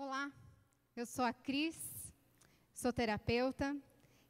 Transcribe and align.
Olá, 0.00 0.30
eu 0.94 1.04
sou 1.04 1.24
a 1.24 1.32
Cris, 1.32 1.76
sou 2.72 2.92
terapeuta. 2.92 3.76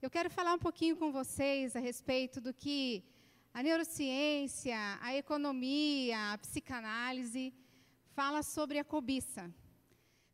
Eu 0.00 0.08
quero 0.08 0.30
falar 0.30 0.54
um 0.54 0.58
pouquinho 0.58 0.96
com 0.96 1.12
vocês 1.12 1.76
a 1.76 1.78
respeito 1.78 2.40
do 2.40 2.54
que 2.54 3.04
a 3.52 3.62
neurociência, 3.62 4.78
a 4.98 5.14
economia, 5.14 6.32
a 6.32 6.38
psicanálise 6.38 7.52
fala 8.14 8.42
sobre 8.42 8.78
a 8.78 8.84
cobiça. 8.84 9.52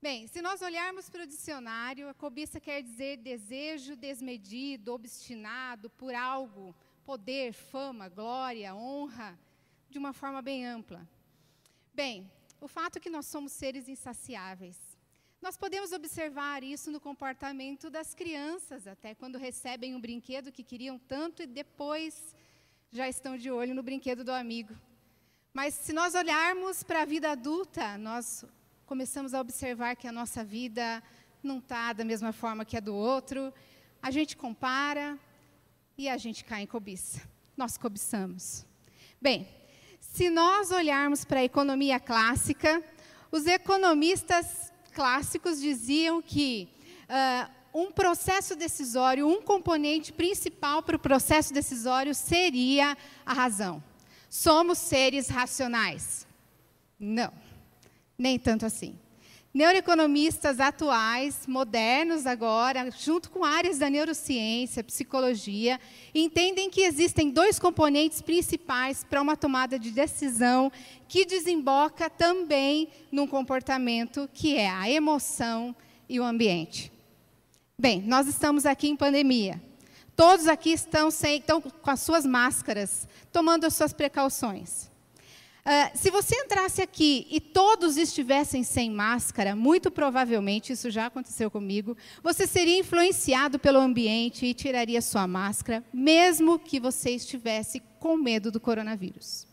Bem, 0.01 0.29
se 0.29 0.41
nós 0.41 0.63
olharmos 0.63 1.11
para 1.11 1.25
o 1.25 1.27
dicionário, 1.27 2.09
a 2.09 2.15
cobiça 2.15 2.61
quer 2.61 2.81
dizer 2.81 3.17
desejo 3.17 3.97
desmedido, 3.97 4.93
obstinado 4.93 5.91
por 5.91 6.15
algo, 6.15 6.73
poder, 7.05 7.53
fama, 7.53 8.09
glória, 8.09 8.73
honra, 8.73 9.37
de 9.91 9.99
uma 9.99 10.13
forma 10.13 10.41
bem 10.41 10.65
ampla. 10.65 11.05
Bem, 11.93 12.31
o 12.61 12.69
fato 12.69 12.99
é 12.99 13.01
que 13.01 13.11
nós 13.11 13.27
somos 13.27 13.51
seres 13.51 13.89
insaciáveis. 13.89 14.84
Nós 15.45 15.59
podemos 15.59 15.93
observar 15.93 16.65
isso 16.65 16.91
no 16.91 16.99
comportamento 16.99 17.91
das 17.91 18.15
crianças, 18.15 18.87
até 18.87 19.15
quando 19.15 19.37
recebem 19.37 19.95
um 19.95 20.01
brinquedo 20.01 20.51
que 20.51 20.63
queriam 20.63 20.99
tanto 20.99 21.43
e 21.43 21.47
depois 21.47 22.35
já 22.91 23.07
estão 23.11 23.37
de 23.37 23.51
olho 23.51 23.75
no 23.75 23.83
brinquedo 23.83 24.25
do 24.25 24.33
amigo. 24.33 24.75
Mas 25.53 25.75
se 25.75 25.93
nós 25.93 26.15
olharmos 26.15 26.83
para 26.83 27.03
a 27.03 27.05
vida 27.05 27.31
adulta, 27.31 27.99
nós 27.99 28.47
começamos 28.87 29.35
a 29.35 29.41
observar 29.43 29.97
que 29.97 30.09
a 30.09 30.13
nossa 30.13 30.43
vida 30.43 31.03
não 31.43 31.59
está 31.59 31.93
da 31.93 32.07
mesma 32.07 32.33
forma 32.33 32.65
que 32.65 32.79
a 32.79 32.81
do 32.81 32.95
outro. 32.95 33.53
A 34.03 34.11
gente 34.11 34.39
compara 34.39 35.19
e 35.99 36.09
a 36.09 36.17
gente 36.17 36.43
cai 36.43 36.63
em 36.63 36.67
cobiça. 36.67 37.21
Nós 37.55 37.77
cobiçamos. 37.77 38.65
Bem, 39.21 39.47
se 40.01 40.31
nós 40.31 40.71
olharmos 40.71 41.23
para 41.23 41.41
a 41.41 41.45
economia 41.45 42.01
clássica, 42.01 42.83
os 43.31 43.47
economistas 43.47 44.73
clássicos 44.95 45.61
diziam 45.61 46.23
que 46.23 46.69
uh, 47.09 47.51
um 47.75 47.91
processo 47.91 48.55
decisório, 48.55 49.29
um 49.29 49.43
componente 49.43 50.13
principal 50.13 50.83
para 50.83 50.97
o 50.97 50.99
processo 50.99 51.53
decisório 51.53 52.15
seria 52.15 52.97
a 53.27 53.33
razão. 53.33 53.83
Somos 54.31 54.79
seres 54.79 55.29
racionais? 55.29 56.27
Não, 56.99 57.33
nem 58.17 58.39
tanto 58.39 58.65
assim. 58.65 58.97
Neuroeconomistas 59.55 60.59
atuais, 60.59 61.47
modernos 61.47 62.27
agora, 62.27 62.91
junto 62.91 63.31
com 63.31 63.45
áreas 63.45 63.79
da 63.79 63.89
neurociência, 63.89 64.83
psicologia, 64.83 65.79
entendem 66.13 66.69
que 66.69 66.81
existem 66.81 67.31
dois 67.31 67.57
componentes 67.57 68.21
principais 68.21 69.05
para 69.05 69.23
uma 69.23 69.37
tomada 69.37 69.79
de 69.79 69.93
decisão 69.93 70.73
que 71.07 71.25
desemboca 71.25 72.11
também 72.11 72.89
num 73.13 73.29
comportamento 73.29 74.29
que 74.35 74.57
é 74.57 74.69
a 74.69 74.91
emoção 74.91 75.73
e 76.09 76.19
o 76.19 76.25
ambiente. 76.25 76.91
Bem, 77.79 78.03
nós 78.03 78.27
estamos 78.27 78.67
aqui 78.67 78.89
em 78.89 78.97
pandemia. 78.97 79.63
Todos 80.17 80.49
aqui 80.49 80.71
estão, 80.71 81.13
sem, 81.13 81.39
estão 81.39 81.61
com 81.61 81.91
as 81.91 82.01
suas 82.01 82.27
máscaras, 82.27 83.07
tomando 83.31 83.67
as 83.67 83.75
suas 83.77 83.93
precauções. 83.93 84.93
Uh, 85.67 85.97
se 85.97 86.11
você 86.11 86.37
entrasse 86.37 86.83
aqui 86.83 87.27
e 87.31 87.41
todos 87.41 87.97
estivessem 87.97 88.63
sem 88.63 88.91
máscara, 88.91 89.57
muito 89.57 89.91
provavelmente, 89.91 90.75
isso 90.75 90.91
já 90.91 91.07
aconteceu 91.07 91.51
comigo, 91.51 91.97
você 92.23 92.47
seria 92.47 92.79
influenciado 92.79 93.59
pelo 93.59 93.81
ambiente 93.81 94.45
e 94.45 94.53
tiraria 94.53 95.01
sua 95.01 95.27
máscara, 95.27 95.83
mesmo 95.91 96.59
que 96.59 96.79
você 96.79 97.13
estivesse 97.13 97.83
com 97.99 98.15
medo 98.15 98.53
do 98.53 98.61
coronavírus. 98.61 99.47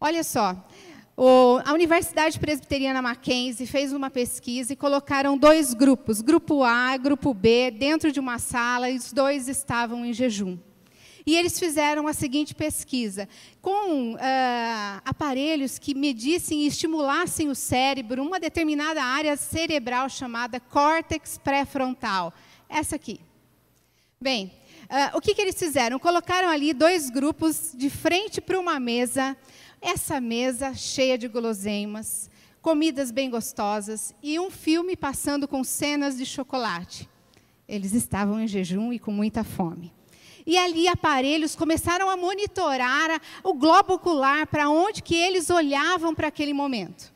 Olha 0.00 0.24
só, 0.24 0.68
o, 1.16 1.60
a 1.64 1.72
Universidade 1.72 2.40
Presbiteriana 2.40 3.00
Mackenzie 3.00 3.64
fez 3.64 3.92
uma 3.92 4.10
pesquisa 4.10 4.72
e 4.72 4.76
colocaram 4.76 5.38
dois 5.38 5.72
grupos, 5.72 6.20
grupo 6.20 6.64
A 6.64 6.96
e 6.96 6.98
grupo 6.98 7.32
B, 7.32 7.70
dentro 7.70 8.10
de 8.10 8.18
uma 8.18 8.40
sala, 8.40 8.90
e 8.90 8.96
os 8.96 9.12
dois 9.12 9.46
estavam 9.46 10.04
em 10.04 10.12
jejum. 10.12 10.58
E 11.24 11.36
eles 11.36 11.58
fizeram 11.58 12.06
a 12.06 12.12
seguinte 12.12 12.54
pesquisa: 12.54 13.28
com 13.60 14.14
uh, 14.14 14.18
aparelhos 15.04 15.78
que 15.78 15.94
medissem 15.94 16.62
e 16.62 16.66
estimulassem 16.66 17.48
o 17.48 17.54
cérebro, 17.54 18.22
uma 18.22 18.40
determinada 18.40 19.02
área 19.02 19.36
cerebral 19.36 20.08
chamada 20.08 20.58
córtex 20.58 21.38
pré-frontal. 21.38 22.32
Essa 22.68 22.96
aqui. 22.96 23.20
Bem, 24.20 24.52
uh, 24.84 25.16
o 25.16 25.20
que, 25.20 25.34
que 25.34 25.42
eles 25.42 25.58
fizeram? 25.58 25.98
Colocaram 25.98 26.48
ali 26.48 26.72
dois 26.72 27.10
grupos 27.10 27.72
de 27.74 27.90
frente 27.90 28.40
para 28.40 28.58
uma 28.58 28.78
mesa, 28.80 29.36
essa 29.80 30.20
mesa 30.20 30.74
cheia 30.74 31.16
de 31.16 31.28
guloseimas, 31.28 32.30
comidas 32.60 33.10
bem 33.10 33.28
gostosas 33.28 34.14
e 34.22 34.38
um 34.38 34.50
filme 34.50 34.96
passando 34.96 35.48
com 35.48 35.64
cenas 35.64 36.16
de 36.16 36.24
chocolate. 36.24 37.08
Eles 37.68 37.92
estavam 37.92 38.40
em 38.40 38.46
jejum 38.46 38.92
e 38.92 38.98
com 38.98 39.10
muita 39.10 39.42
fome. 39.42 39.92
E 40.46 40.58
ali 40.58 40.88
aparelhos 40.88 41.54
começaram 41.54 42.10
a 42.10 42.16
monitorar 42.16 43.20
o 43.42 43.54
globo 43.54 43.94
ocular 43.94 44.46
para 44.46 44.68
onde 44.68 45.02
que 45.02 45.14
eles 45.14 45.50
olhavam 45.50 46.14
para 46.14 46.28
aquele 46.28 46.52
momento. 46.52 47.12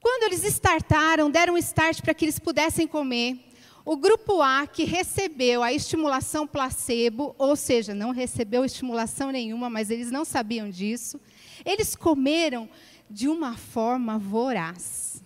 Quando 0.00 0.24
eles 0.24 0.44
startaram, 0.44 1.30
deram 1.30 1.54
um 1.54 1.58
start 1.58 2.00
para 2.00 2.14
que 2.14 2.24
eles 2.24 2.38
pudessem 2.38 2.86
comer, 2.86 3.38
o 3.84 3.96
grupo 3.96 4.40
A, 4.40 4.66
que 4.66 4.84
recebeu 4.84 5.62
a 5.62 5.72
estimulação 5.72 6.46
placebo, 6.46 7.34
ou 7.38 7.56
seja, 7.56 7.94
não 7.94 8.10
recebeu 8.10 8.64
estimulação 8.64 9.30
nenhuma, 9.30 9.68
mas 9.68 9.90
eles 9.90 10.10
não 10.10 10.24
sabiam 10.24 10.70
disso, 10.70 11.20
eles 11.64 11.96
comeram 11.96 12.68
de 13.10 13.28
uma 13.28 13.56
forma 13.56 14.18
voraz. 14.18 15.22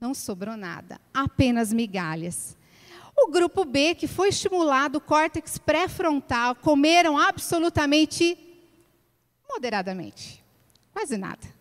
Não 0.00 0.12
sobrou 0.12 0.56
nada, 0.56 1.00
apenas 1.12 1.72
migalhas. 1.72 2.56
O 3.16 3.30
grupo 3.30 3.64
B, 3.64 3.94
que 3.94 4.06
foi 4.06 4.28
estimulado, 4.28 4.98
o 4.98 5.00
córtex 5.00 5.56
pré-frontal, 5.58 6.54
comeram 6.56 7.16
absolutamente 7.16 8.36
moderadamente, 9.48 10.42
quase 10.92 11.16
nada. 11.16 11.54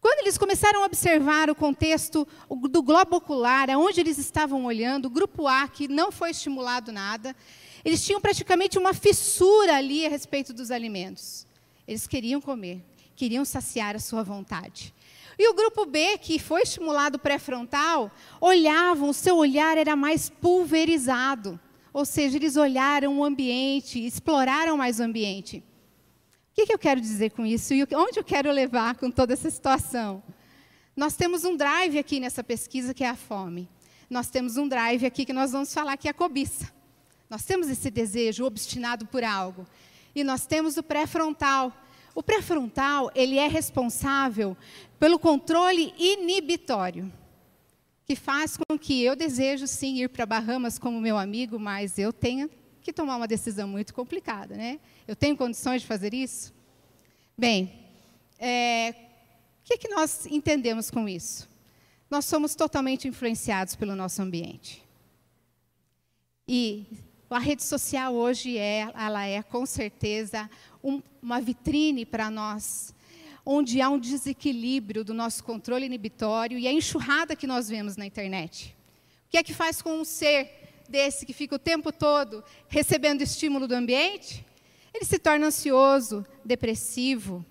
Quando 0.00 0.20
eles 0.20 0.38
começaram 0.38 0.82
a 0.82 0.86
observar 0.86 1.50
o 1.50 1.54
contexto 1.54 2.26
do 2.70 2.82
globo 2.82 3.16
ocular, 3.16 3.68
aonde 3.68 4.00
eles 4.00 4.16
estavam 4.16 4.64
olhando, 4.64 5.06
o 5.06 5.10
grupo 5.10 5.48
A, 5.48 5.66
que 5.66 5.88
não 5.88 6.12
foi 6.12 6.30
estimulado 6.30 6.92
nada, 6.92 7.34
eles 7.84 8.04
tinham 8.04 8.20
praticamente 8.20 8.78
uma 8.78 8.94
fissura 8.94 9.76
ali 9.76 10.06
a 10.06 10.08
respeito 10.08 10.52
dos 10.52 10.70
alimentos. 10.70 11.46
Eles 11.86 12.06
queriam 12.06 12.40
comer, 12.40 12.84
queriam 13.16 13.44
saciar 13.44 13.96
a 13.96 13.98
sua 13.98 14.22
vontade. 14.22 14.94
E 15.38 15.48
o 15.48 15.54
grupo 15.54 15.86
B, 15.86 16.18
que 16.18 16.38
foi 16.38 16.62
estimulado 16.62 17.18
pré-frontal, 17.18 18.10
olhavam, 18.40 19.10
o 19.10 19.14
seu 19.14 19.36
olhar 19.36 19.78
era 19.78 19.94
mais 19.94 20.28
pulverizado. 20.28 21.60
Ou 21.92 22.04
seja, 22.04 22.36
eles 22.36 22.56
olharam 22.56 23.18
o 23.18 23.24
ambiente, 23.24 24.04
exploraram 24.04 24.76
mais 24.76 24.98
o 24.98 25.04
ambiente. 25.04 25.62
O 26.50 26.66
que, 26.66 26.72
eu 26.72 26.78
quero 26.78 27.00
dizer 27.00 27.30
com 27.30 27.46
isso 27.46 27.72
e 27.72 27.86
onde 27.94 28.18
eu 28.18 28.24
quero 28.24 28.50
levar 28.50 28.96
com 28.96 29.12
toda 29.12 29.32
essa 29.32 29.48
situação? 29.48 30.20
Nós 30.96 31.14
temos 31.14 31.44
um 31.44 31.56
drive 31.56 31.96
aqui 31.96 32.18
nessa 32.18 32.42
pesquisa 32.42 32.92
que 32.92 33.04
é 33.04 33.08
a 33.08 33.14
fome. 33.14 33.68
Nós 34.10 34.28
temos 34.28 34.56
um 34.56 34.66
drive 34.66 35.06
aqui 35.06 35.24
que 35.24 35.32
nós 35.32 35.52
vamos 35.52 35.72
falar 35.72 35.96
que 35.96 36.08
é 36.08 36.10
a 36.10 36.14
cobiça. 36.14 36.72
Nós 37.30 37.44
temos 37.44 37.68
esse 37.68 37.90
desejo 37.90 38.44
obstinado 38.44 39.06
por 39.06 39.22
algo. 39.22 39.64
E 40.14 40.24
nós 40.24 40.46
temos 40.46 40.76
o 40.76 40.82
pré-frontal, 40.82 41.72
o 42.14 42.22
pré-frontal, 42.22 43.12
ele 43.14 43.38
é 43.38 43.46
responsável 43.46 44.56
pelo 44.98 45.18
controle 45.18 45.94
inibitório, 45.98 47.12
que 48.04 48.16
faz 48.16 48.56
com 48.56 48.78
que 48.78 49.02
eu 49.02 49.14
desejo 49.14 49.66
sim 49.66 50.02
ir 50.02 50.08
para 50.08 50.26
Bahamas 50.26 50.78
como 50.78 51.00
meu 51.00 51.16
amigo, 51.16 51.58
mas 51.58 51.98
eu 51.98 52.12
tenha 52.12 52.48
que 52.82 52.92
tomar 52.92 53.16
uma 53.16 53.28
decisão 53.28 53.68
muito 53.68 53.92
complicada, 53.92 54.56
né? 54.56 54.80
Eu 55.06 55.14
tenho 55.14 55.36
condições 55.36 55.82
de 55.82 55.86
fazer 55.86 56.14
isso? 56.14 56.54
Bem, 57.36 57.72
é, 58.38 58.94
o 59.60 59.64
que, 59.64 59.76
que 59.76 59.88
nós 59.88 60.26
entendemos 60.26 60.90
com 60.90 61.08
isso? 61.08 61.48
Nós 62.10 62.24
somos 62.24 62.54
totalmente 62.54 63.06
influenciados 63.06 63.76
pelo 63.76 63.94
nosso 63.94 64.22
ambiente. 64.22 64.82
E 66.46 66.86
a 67.28 67.38
rede 67.38 67.62
social 67.62 68.14
hoje 68.14 68.56
é, 68.56 68.90
ela 68.94 69.26
é 69.26 69.42
com 69.42 69.66
certeza 69.66 70.48
um, 70.82 71.02
uma 71.20 71.42
vitrine 71.42 72.06
para 72.06 72.30
nós, 72.30 72.94
onde 73.50 73.80
há 73.80 73.88
um 73.88 73.98
desequilíbrio 73.98 75.02
do 75.02 75.14
nosso 75.14 75.42
controle 75.42 75.86
inibitório 75.86 76.58
e 76.58 76.68
a 76.68 76.72
enxurrada 76.72 77.34
que 77.34 77.46
nós 77.46 77.66
vemos 77.66 77.96
na 77.96 78.04
internet. 78.04 78.76
O 79.26 79.30
que 79.30 79.38
é 79.38 79.42
que 79.42 79.54
faz 79.54 79.80
com 79.80 79.98
um 79.98 80.04
ser 80.04 80.50
desse 80.86 81.24
que 81.24 81.32
fica 81.32 81.54
o 81.54 81.58
tempo 81.58 81.90
todo 81.90 82.44
recebendo 82.68 83.22
estímulo 83.22 83.66
do 83.66 83.74
ambiente? 83.74 84.44
Ele 84.92 85.06
se 85.06 85.18
torna 85.18 85.46
ansioso, 85.46 86.26
depressivo, 86.44 87.42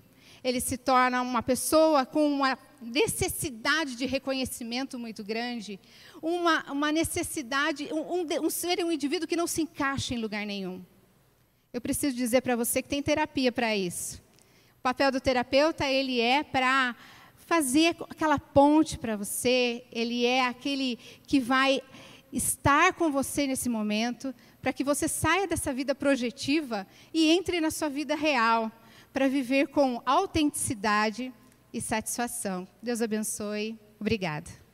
ele 0.44 0.60
se 0.60 0.78
torna 0.78 1.20
uma 1.20 1.42
pessoa 1.42 2.06
com 2.06 2.24
uma 2.28 2.56
necessidade 2.80 3.96
de 3.96 4.06
reconhecimento 4.06 5.00
muito 5.00 5.24
grande, 5.24 5.80
uma, 6.22 6.62
uma 6.70 6.92
necessidade, 6.92 7.88
um, 7.92 8.20
um, 8.20 8.46
um 8.46 8.50
ser, 8.50 8.84
um 8.84 8.92
indivíduo 8.92 9.26
que 9.26 9.34
não 9.34 9.48
se 9.48 9.62
encaixa 9.62 10.14
em 10.14 10.18
lugar 10.18 10.46
nenhum. 10.46 10.80
Eu 11.72 11.80
preciso 11.80 12.14
dizer 12.14 12.40
para 12.42 12.54
você 12.54 12.82
que 12.82 12.88
tem 12.88 13.02
terapia 13.02 13.50
para 13.50 13.76
isso. 13.76 14.27
O 14.78 14.80
papel 14.82 15.10
do 15.10 15.20
terapeuta 15.20 15.86
ele 15.86 16.20
é 16.20 16.42
para 16.42 16.94
fazer 17.48 17.96
aquela 18.10 18.38
ponte 18.38 18.98
para 18.98 19.16
você, 19.16 19.82
Ele 19.90 20.26
é 20.26 20.46
aquele 20.46 20.98
que 21.26 21.40
vai 21.40 21.80
estar 22.30 22.92
com 22.92 23.10
você 23.10 23.46
nesse 23.46 23.70
momento, 23.70 24.34
para 24.60 24.70
que 24.70 24.84
você 24.84 25.08
saia 25.08 25.48
dessa 25.48 25.72
vida 25.72 25.94
projetiva 25.94 26.86
e 27.12 27.30
entre 27.30 27.58
na 27.58 27.70
sua 27.70 27.88
vida 27.88 28.14
real, 28.14 28.70
para 29.14 29.28
viver 29.28 29.68
com 29.68 30.02
autenticidade 30.04 31.32
e 31.72 31.80
satisfação. 31.80 32.68
Deus 32.82 33.00
abençoe. 33.00 33.78
Obrigada. 33.98 34.67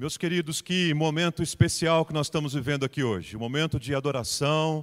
Meus 0.00 0.16
queridos, 0.16 0.62
que 0.62 0.94
momento 0.94 1.42
especial 1.42 2.06
que 2.06 2.14
nós 2.14 2.28
estamos 2.28 2.54
vivendo 2.54 2.86
aqui 2.86 3.04
hoje. 3.04 3.36
Momento 3.36 3.78
de 3.78 3.94
adoração, 3.94 4.82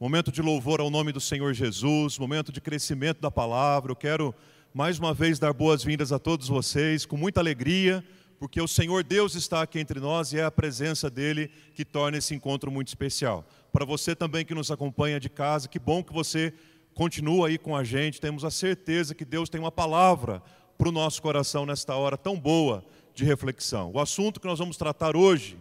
momento 0.00 0.32
de 0.32 0.42
louvor 0.42 0.80
ao 0.80 0.90
nome 0.90 1.12
do 1.12 1.20
Senhor 1.20 1.54
Jesus, 1.54 2.18
momento 2.18 2.50
de 2.50 2.60
crescimento 2.60 3.20
da 3.20 3.30
palavra. 3.30 3.92
Eu 3.92 3.96
quero 3.96 4.34
mais 4.74 4.98
uma 4.98 5.14
vez 5.14 5.38
dar 5.38 5.52
boas-vindas 5.52 6.10
a 6.10 6.18
todos 6.18 6.48
vocês, 6.48 7.06
com 7.06 7.16
muita 7.16 7.38
alegria, 7.38 8.04
porque 8.40 8.60
o 8.60 8.66
Senhor 8.66 9.04
Deus 9.04 9.36
está 9.36 9.62
aqui 9.62 9.78
entre 9.78 10.00
nós 10.00 10.32
e 10.32 10.40
é 10.40 10.42
a 10.42 10.50
presença 10.50 11.08
dele 11.08 11.48
que 11.72 11.84
torna 11.84 12.18
esse 12.18 12.34
encontro 12.34 12.68
muito 12.68 12.88
especial. 12.88 13.46
Para 13.72 13.84
você 13.84 14.16
também 14.16 14.44
que 14.44 14.52
nos 14.52 14.72
acompanha 14.72 15.20
de 15.20 15.30
casa, 15.30 15.68
que 15.68 15.78
bom 15.78 16.02
que 16.02 16.12
você 16.12 16.52
continua 16.92 17.46
aí 17.46 17.56
com 17.56 17.76
a 17.76 17.84
gente. 17.84 18.20
Temos 18.20 18.44
a 18.44 18.50
certeza 18.50 19.14
que 19.14 19.24
Deus 19.24 19.48
tem 19.48 19.60
uma 19.60 19.70
palavra 19.70 20.42
para 20.76 20.88
o 20.88 20.92
nosso 20.92 21.22
coração 21.22 21.64
nesta 21.64 21.94
hora 21.94 22.16
tão 22.16 22.36
boa 22.36 22.84
de 23.16 23.24
reflexão. 23.24 23.90
O 23.92 23.98
assunto 23.98 24.38
que 24.38 24.46
nós 24.46 24.58
vamos 24.58 24.76
tratar 24.76 25.16
hoje, 25.16 25.58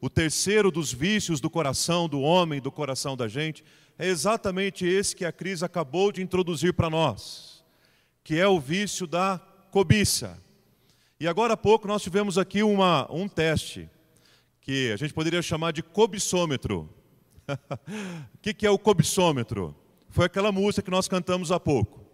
o 0.00 0.10
terceiro 0.10 0.70
dos 0.70 0.92
vícios 0.92 1.40
do 1.40 1.48
coração 1.48 2.08
do 2.08 2.20
homem, 2.20 2.60
do 2.60 2.70
coração 2.70 3.16
da 3.16 3.26
gente, 3.26 3.64
é 3.98 4.06
exatamente 4.06 4.86
esse 4.86 5.16
que 5.16 5.24
a 5.24 5.32
crise 5.32 5.64
acabou 5.64 6.12
de 6.12 6.22
introduzir 6.22 6.74
para 6.74 6.90
nós, 6.90 7.64
que 8.22 8.38
é 8.38 8.46
o 8.46 8.60
vício 8.60 9.06
da 9.06 9.40
cobiça. 9.70 10.40
E 11.18 11.26
agora 11.26 11.54
há 11.54 11.56
pouco 11.56 11.88
nós 11.88 12.02
tivemos 12.02 12.38
aqui 12.38 12.62
uma, 12.62 13.10
um 13.10 13.26
teste, 13.26 13.90
que 14.60 14.92
a 14.92 14.96
gente 14.96 15.14
poderia 15.14 15.40
chamar 15.40 15.72
de 15.72 15.82
cobiçômetro. 15.82 16.88
o 17.48 18.38
que, 18.42 18.52
que 18.52 18.66
é 18.66 18.70
o 18.70 18.78
cobiçômetro? 18.78 19.74
Foi 20.10 20.26
aquela 20.26 20.52
música 20.52 20.82
que 20.82 20.90
nós 20.90 21.08
cantamos 21.08 21.50
há 21.50 21.58
pouco. 21.58 22.06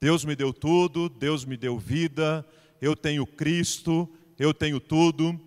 Deus 0.00 0.24
me 0.24 0.34
deu 0.34 0.52
tudo, 0.52 1.08
Deus 1.08 1.44
me 1.44 1.56
deu 1.56 1.78
vida, 1.78 2.44
eu 2.80 2.96
tenho 2.96 3.24
Cristo, 3.24 4.08
eu 4.42 4.52
tenho 4.52 4.80
tudo. 4.80 5.40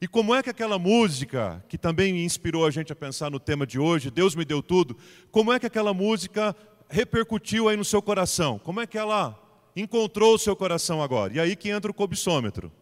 E 0.00 0.08
como 0.08 0.34
é 0.34 0.42
que 0.42 0.48
aquela 0.48 0.78
música, 0.78 1.62
que 1.68 1.76
também 1.76 2.24
inspirou 2.24 2.64
a 2.64 2.70
gente 2.70 2.92
a 2.92 2.96
pensar 2.96 3.30
no 3.30 3.38
tema 3.38 3.66
de 3.66 3.78
hoje, 3.78 4.10
Deus 4.10 4.34
me 4.34 4.44
deu 4.44 4.62
tudo, 4.62 4.96
como 5.30 5.52
é 5.52 5.58
que 5.58 5.66
aquela 5.66 5.92
música 5.92 6.56
repercutiu 6.88 7.68
aí 7.68 7.76
no 7.76 7.84
seu 7.84 8.00
coração? 8.00 8.58
Como 8.58 8.80
é 8.80 8.86
que 8.86 8.96
ela 8.96 9.38
encontrou 9.76 10.34
o 10.34 10.38
seu 10.38 10.56
coração 10.56 11.02
agora? 11.02 11.34
E 11.34 11.40
aí 11.40 11.54
que 11.54 11.68
entra 11.68 11.90
o 11.90 11.94
cobiçômetro. 11.94 12.72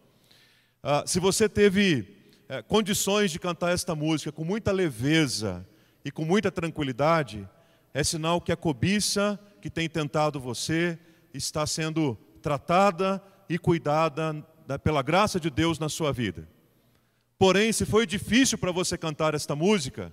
Ah, 0.81 1.03
se 1.05 1.19
você 1.19 1.49
teve 1.49 2.15
é, 2.47 2.61
condições 2.61 3.29
de 3.29 3.39
cantar 3.39 3.73
esta 3.73 3.93
música 3.93 4.31
com 4.31 4.45
muita 4.45 4.71
leveza 4.71 5.67
e 6.05 6.11
com 6.11 6.23
muita 6.23 6.49
tranquilidade, 6.49 7.47
é 7.93 8.03
sinal 8.03 8.39
que 8.39 8.53
a 8.53 8.55
cobiça 8.55 9.37
que 9.59 9.69
tem 9.69 9.89
tentado 9.89 10.39
você 10.39 10.97
está 11.33 11.67
sendo 11.67 12.17
tratada 12.41 13.21
e 13.49 13.57
cuidada 13.57 14.45
pela 14.83 15.01
graça 15.01 15.39
de 15.39 15.49
Deus 15.49 15.77
na 15.77 15.87
sua 15.87 16.11
vida. 16.11 16.47
Porém, 17.37 17.71
se 17.71 17.85
foi 17.85 18.07
difícil 18.07 18.57
para 18.57 18.71
você 18.71 18.97
cantar 18.97 19.35
esta 19.35 19.55
música, 19.55 20.11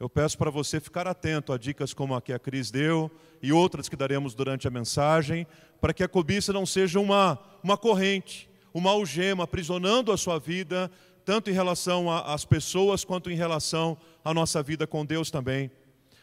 eu 0.00 0.08
peço 0.08 0.36
para 0.38 0.50
você 0.50 0.80
ficar 0.80 1.06
atento 1.06 1.52
a 1.52 1.58
dicas 1.58 1.92
como 1.92 2.14
a 2.14 2.22
que 2.22 2.32
a 2.32 2.38
Cris 2.38 2.70
deu 2.70 3.10
e 3.42 3.52
outras 3.52 3.88
que 3.88 3.96
daremos 3.96 4.34
durante 4.34 4.66
a 4.66 4.70
mensagem, 4.70 5.46
para 5.80 5.92
que 5.92 6.02
a 6.02 6.08
cobiça 6.08 6.52
não 6.52 6.64
seja 6.64 6.98
uma, 6.98 7.38
uma 7.62 7.76
corrente, 7.76 8.48
uma 8.72 8.90
algema 8.90 9.44
aprisionando 9.44 10.10
a 10.10 10.16
sua 10.16 10.38
vida, 10.38 10.90
tanto 11.24 11.50
em 11.50 11.52
relação 11.52 12.10
às 12.10 12.44
pessoas 12.44 13.04
quanto 13.04 13.30
em 13.30 13.36
relação 13.36 13.96
à 14.24 14.34
nossa 14.34 14.62
vida 14.62 14.86
com 14.86 15.04
Deus 15.04 15.30
também. 15.30 15.70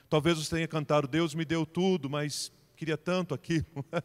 Talvez 0.10 0.38
você 0.38 0.56
tenha 0.56 0.68
cantado, 0.68 1.08
Deus 1.08 1.34
me 1.34 1.46
deu 1.46 1.66
tudo, 1.66 2.10
mas 2.10 2.52
queria 2.76 2.98
tanto 2.98 3.34
aquilo. 3.34 3.66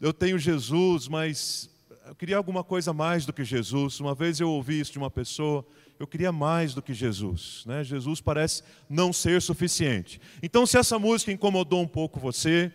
eu 0.00 0.12
tenho 0.12 0.38
Jesus, 0.38 1.08
mas 1.08 1.68
eu 2.08 2.14
queria 2.14 2.36
alguma 2.36 2.62
coisa 2.62 2.92
mais 2.92 3.26
do 3.26 3.32
que 3.32 3.42
Jesus. 3.42 3.98
Uma 3.98 4.14
vez 4.14 4.38
eu 4.38 4.48
ouvi 4.48 4.78
isso 4.78 4.92
de 4.92 4.98
uma 4.98 5.10
pessoa, 5.10 5.66
eu 5.98 6.06
queria 6.06 6.30
mais 6.30 6.72
do 6.72 6.80
que 6.80 6.94
Jesus. 6.94 7.64
Né? 7.66 7.82
Jesus 7.82 8.20
parece 8.20 8.62
não 8.88 9.12
ser 9.12 9.42
suficiente. 9.42 10.20
Então, 10.40 10.64
se 10.64 10.78
essa 10.78 10.98
música 10.98 11.32
incomodou 11.32 11.82
um 11.82 11.86
pouco 11.88 12.20
você, 12.20 12.72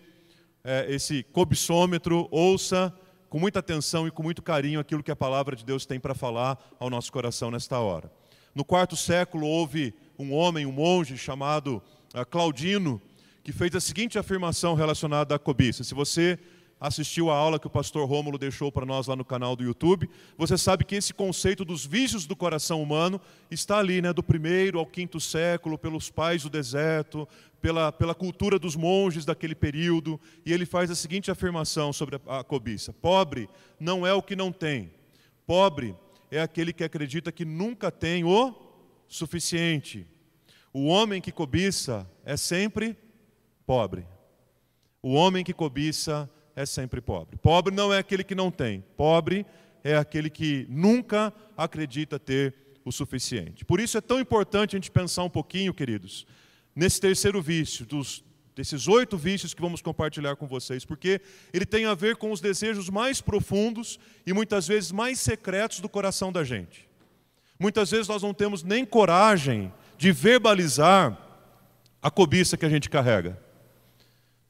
é, 0.63 0.85
esse 0.93 1.23
cobiçômetro, 1.23 2.27
ouça 2.29 2.93
com 3.29 3.39
muita 3.39 3.59
atenção 3.59 4.05
e 4.05 4.11
com 4.11 4.21
muito 4.21 4.41
carinho 4.41 4.81
aquilo 4.81 5.01
que 5.01 5.11
a 5.11 5.15
palavra 5.15 5.55
de 5.55 5.63
Deus 5.63 5.85
tem 5.85 5.97
para 5.97 6.13
falar 6.13 6.59
ao 6.77 6.89
nosso 6.89 7.09
coração 7.11 7.49
nesta 7.49 7.79
hora. 7.79 8.11
No 8.53 8.65
quarto 8.65 8.97
século 8.97 9.47
houve 9.47 9.93
um 10.19 10.33
homem, 10.33 10.65
um 10.65 10.73
monge 10.73 11.17
chamado 11.17 11.81
uh, 12.13 12.25
Claudino, 12.25 13.01
que 13.43 13.53
fez 13.53 13.73
a 13.75 13.79
seguinte 13.79 14.19
afirmação 14.19 14.75
relacionada 14.75 15.33
à 15.33 15.39
cobiça. 15.39 15.85
Se 15.85 15.93
você 15.93 16.37
assistiu 16.81 17.29
a 17.29 17.35
aula 17.35 17.59
que 17.59 17.67
o 17.67 17.69
pastor 17.69 18.09
Rômulo 18.09 18.39
deixou 18.39 18.71
para 18.71 18.87
nós 18.87 19.05
lá 19.05 19.15
no 19.15 19.23
canal 19.23 19.55
do 19.55 19.63
YouTube, 19.63 20.09
você 20.35 20.57
sabe 20.57 20.83
que 20.83 20.95
esse 20.95 21.13
conceito 21.13 21.63
dos 21.63 21.85
vícios 21.85 22.25
do 22.25 22.35
coração 22.35 22.81
humano 22.81 23.21
está 23.51 23.77
ali, 23.77 24.01
né, 24.01 24.11
do 24.11 24.23
primeiro 24.23 24.79
ao 24.79 24.85
quinto 24.87 25.19
século, 25.19 25.77
pelos 25.77 26.09
pais 26.09 26.41
do 26.41 26.49
deserto, 26.49 27.27
pela, 27.61 27.91
pela 27.91 28.15
cultura 28.15 28.57
dos 28.57 28.75
monges 28.75 29.23
daquele 29.23 29.53
período, 29.53 30.19
e 30.43 30.51
ele 30.51 30.65
faz 30.65 30.89
a 30.89 30.95
seguinte 30.95 31.29
afirmação 31.29 31.93
sobre 31.93 32.19
a, 32.25 32.39
a 32.39 32.43
cobiça: 32.43 32.91
pobre 32.91 33.47
não 33.79 34.05
é 34.05 34.11
o 34.11 34.23
que 34.23 34.35
não 34.35 34.51
tem, 34.51 34.91
pobre 35.45 35.95
é 36.31 36.41
aquele 36.41 36.73
que 36.73 36.83
acredita 36.83 37.31
que 37.31 37.45
nunca 37.45 37.91
tem 37.91 38.23
o 38.23 38.55
suficiente. 39.07 40.07
O 40.73 40.87
homem 40.87 41.21
que 41.21 41.31
cobiça 41.31 42.09
é 42.25 42.35
sempre 42.35 42.97
pobre. 43.67 44.07
O 45.03 45.13
homem 45.13 45.43
que 45.43 45.53
cobiça 45.53 46.27
é 46.27 46.40
sempre 46.65 47.01
pobre. 47.01 47.37
Pobre 47.37 47.73
não 47.73 47.93
é 47.93 47.99
aquele 47.99 48.23
que 48.23 48.35
não 48.35 48.51
tem, 48.51 48.83
pobre 48.95 49.45
é 49.83 49.97
aquele 49.97 50.29
que 50.29 50.65
nunca 50.69 51.33
acredita 51.57 52.19
ter 52.19 52.53
o 52.85 52.91
suficiente. 52.91 53.65
Por 53.65 53.79
isso 53.79 53.97
é 53.97 54.01
tão 54.01 54.19
importante 54.19 54.75
a 54.75 54.77
gente 54.77 54.91
pensar 54.91 55.23
um 55.23 55.29
pouquinho, 55.29 55.73
queridos, 55.73 56.25
nesse 56.75 56.99
terceiro 56.99 57.41
vício, 57.41 57.85
dos, 57.85 58.23
desses 58.55 58.87
oito 58.87 59.17
vícios 59.17 59.53
que 59.53 59.61
vamos 59.61 59.81
compartilhar 59.81 60.35
com 60.35 60.47
vocês, 60.47 60.85
porque 60.85 61.21
ele 61.53 61.65
tem 61.65 61.85
a 61.85 61.93
ver 61.93 62.15
com 62.15 62.31
os 62.31 62.41
desejos 62.41 62.89
mais 62.89 63.21
profundos 63.21 63.99
e 64.25 64.33
muitas 64.33 64.67
vezes 64.67 64.91
mais 64.91 65.19
secretos 65.19 65.79
do 65.79 65.89
coração 65.89 66.31
da 66.31 66.43
gente. 66.43 66.89
Muitas 67.59 67.91
vezes 67.91 68.07
nós 68.07 68.23
não 68.23 68.33
temos 68.33 68.63
nem 68.63 68.83
coragem 68.83 69.71
de 69.97 70.11
verbalizar 70.11 71.17
a 72.01 72.09
cobiça 72.09 72.57
que 72.57 72.65
a 72.65 72.69
gente 72.69 72.89
carrega. 72.89 73.39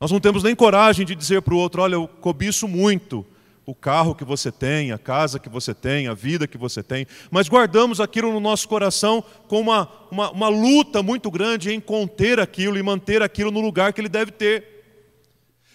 Nós 0.01 0.09
não 0.09 0.19
temos 0.19 0.41
nem 0.41 0.55
coragem 0.55 1.05
de 1.05 1.13
dizer 1.13 1.43
para 1.43 1.53
o 1.53 1.57
outro: 1.57 1.83
olha, 1.83 1.93
eu 1.93 2.07
cobiço 2.07 2.67
muito 2.67 3.23
o 3.63 3.75
carro 3.75 4.15
que 4.15 4.25
você 4.25 4.51
tem, 4.51 4.91
a 4.91 4.97
casa 4.97 5.37
que 5.37 5.47
você 5.47 5.75
tem, 5.75 6.07
a 6.07 6.15
vida 6.15 6.47
que 6.47 6.57
você 6.57 6.81
tem, 6.81 7.05
mas 7.29 7.47
guardamos 7.47 8.01
aquilo 8.01 8.33
no 8.33 8.39
nosso 8.39 8.67
coração 8.67 9.23
com 9.47 9.61
uma, 9.61 9.87
uma, 10.09 10.31
uma 10.31 10.49
luta 10.49 11.03
muito 11.03 11.29
grande 11.29 11.71
em 11.71 11.79
conter 11.79 12.39
aquilo 12.39 12.79
e 12.79 12.83
manter 12.83 13.21
aquilo 13.21 13.51
no 13.51 13.61
lugar 13.61 13.93
que 13.93 14.01
ele 14.01 14.09
deve 14.09 14.31
ter. 14.31 14.71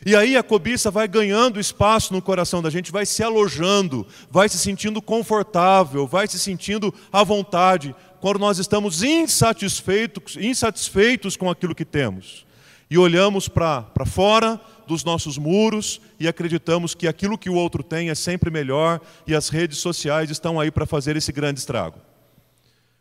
E 0.04 0.16
aí 0.16 0.36
a 0.36 0.42
cobiça 0.42 0.90
vai 0.90 1.06
ganhando 1.06 1.60
espaço 1.60 2.12
no 2.12 2.20
coração 2.20 2.60
da 2.60 2.68
gente, 2.68 2.90
vai 2.90 3.06
se 3.06 3.22
alojando, 3.22 4.04
vai 4.28 4.48
se 4.48 4.58
sentindo 4.58 5.00
confortável, 5.00 6.04
vai 6.04 6.26
se 6.26 6.38
sentindo 6.38 6.92
à 7.12 7.22
vontade, 7.22 7.94
quando 8.20 8.40
nós 8.40 8.58
estamos 8.58 9.04
insatisfeitos, 9.04 10.36
insatisfeitos 10.36 11.36
com 11.36 11.48
aquilo 11.48 11.76
que 11.76 11.84
temos 11.84 12.45
e 12.90 12.96
olhamos 12.96 13.48
para 13.48 13.84
fora 14.06 14.60
dos 14.86 15.02
nossos 15.02 15.36
muros 15.36 16.00
e 16.18 16.28
acreditamos 16.28 16.94
que 16.94 17.08
aquilo 17.08 17.36
que 17.36 17.50
o 17.50 17.54
outro 17.54 17.82
tem 17.82 18.08
é 18.10 18.14
sempre 18.14 18.50
melhor 18.50 19.00
e 19.26 19.34
as 19.34 19.48
redes 19.48 19.78
sociais 19.78 20.30
estão 20.30 20.60
aí 20.60 20.70
para 20.70 20.86
fazer 20.86 21.16
esse 21.16 21.32
grande 21.32 21.58
estrago. 21.58 21.98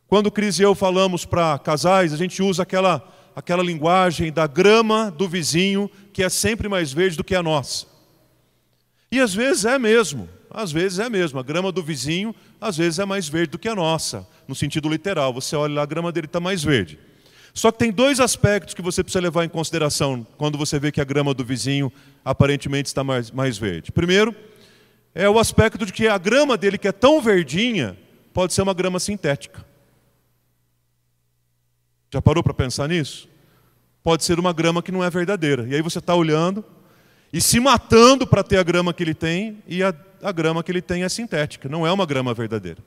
Quando 0.07 0.31
Cris 0.31 0.59
e 0.59 0.63
eu 0.63 0.75
falamos 0.75 1.25
para 1.25 1.57
casais, 1.59 2.13
a 2.13 2.17
gente 2.17 2.41
usa 2.41 2.63
aquela, 2.63 3.07
aquela 3.35 3.63
linguagem 3.63 4.31
da 4.31 4.47
grama 4.47 5.11
do 5.11 5.27
vizinho 5.27 5.89
que 6.11 6.23
é 6.23 6.29
sempre 6.29 6.67
mais 6.67 6.91
verde 6.91 7.17
do 7.17 7.23
que 7.23 7.35
a 7.35 7.43
nossa. 7.43 7.85
E 9.11 9.19
às 9.19 9.33
vezes 9.33 9.65
é 9.65 9.77
mesmo, 9.77 10.27
às 10.49 10.71
vezes 10.71 10.99
é 10.99 11.09
mesmo. 11.09 11.39
A 11.39 11.43
grama 11.43 11.71
do 11.71 11.83
vizinho 11.83 12.35
às 12.59 12.77
vezes 12.77 12.99
é 12.99 13.05
mais 13.05 13.27
verde 13.27 13.51
do 13.51 13.59
que 13.59 13.67
a 13.67 13.75
nossa, 13.75 14.27
no 14.47 14.55
sentido 14.55 14.89
literal. 14.89 15.33
Você 15.33 15.55
olha 15.55 15.75
lá, 15.75 15.83
a 15.83 15.87
grama 15.87 16.11
dele 16.11 16.25
está 16.25 16.39
mais 16.39 16.63
verde. 16.63 16.99
Só 17.55 17.71
que 17.71 17.79
tem 17.79 17.91
dois 17.91 18.19
aspectos 18.19 18.75
que 18.75 18.81
você 18.83 19.03
precisa 19.03 19.19
levar 19.19 19.43
em 19.43 19.49
consideração 19.49 20.27
quando 20.37 20.59
você 20.59 20.77
vê 20.77 20.91
que 20.91 21.01
a 21.01 21.03
grama 21.03 21.33
do 21.33 21.43
vizinho 21.43 21.91
aparentemente 22.23 22.85
está 22.85 23.03
mais, 23.03 23.31
mais 23.31 23.57
verde. 23.57 23.91
Primeiro, 23.91 24.35
é 25.15 25.27
o 25.27 25.39
aspecto 25.39 25.83
de 25.83 25.91
que 25.91 26.07
a 26.07 26.19
grama 26.19 26.55
dele, 26.55 26.77
que 26.77 26.87
é 26.87 26.91
tão 26.91 27.19
verdinha, 27.19 27.97
pode 28.31 28.53
ser 28.53 28.61
uma 28.61 28.73
grama 28.75 28.99
sintética. 28.99 29.65
Já 32.13 32.21
parou 32.21 32.43
para 32.43 32.53
pensar 32.53 32.87
nisso? 32.87 33.27
pode 34.05 34.23
ser 34.23 34.39
uma 34.39 34.53
grama 34.53 34.83
que 34.83 34.91
não 34.91 35.03
é 35.03 35.09
verdadeira. 35.09 35.65
E 35.67 35.73
aí 35.73 35.81
você 35.81 35.97
está 35.97 36.13
olhando 36.13 36.63
e 37.33 37.41
se 37.41 37.59
matando 37.59 38.27
para 38.27 38.43
ter 38.43 38.57
a 38.59 38.63
grama 38.63 38.93
que 38.93 39.01
ele 39.01 39.15
tem, 39.15 39.57
e 39.67 39.81
a, 39.81 39.91
a 40.21 40.31
grama 40.31 40.63
que 40.63 40.71
ele 40.71 40.81
tem 40.81 41.03
é 41.03 41.09
sintética, 41.09 41.67
não 41.67 41.87
é 41.87 41.91
uma 41.91 42.05
grama 42.05 42.31
verdadeira. 42.31 42.77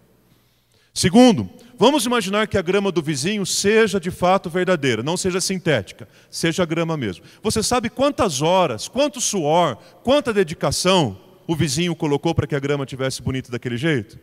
Segundo, 0.95 1.49
vamos 1.78 2.07
imaginar 2.07 2.49
que 2.49 2.59
a 2.59 2.62
grama 2.62 2.90
do 2.90 3.02
vizinho 3.02 3.47
seja 3.47 4.00
de 4.00 4.11
fato 4.11 4.50
verdadeira, 4.50 5.02
não 5.02 5.16
seja 5.16 5.40
sintética, 5.40 6.09
seja 6.30 6.64
grama 6.64 6.97
mesmo. 6.97 7.25
Você 7.42 7.62
sabe 7.62 7.88
quantas 7.88 8.42
horas, 8.42 8.88
quanto 8.88 9.21
suor, 9.21 9.76
quanta 10.02 10.33
dedicação 10.33 11.18
o 11.47 11.54
vizinho 11.54 11.95
colocou 11.95 12.35
para 12.35 12.47
que 12.47 12.54
a 12.54 12.61
grama 12.61 12.85
tivesse 12.85 13.23
bonita 13.23 13.50
daquele 13.50 13.76
jeito? 13.76 14.18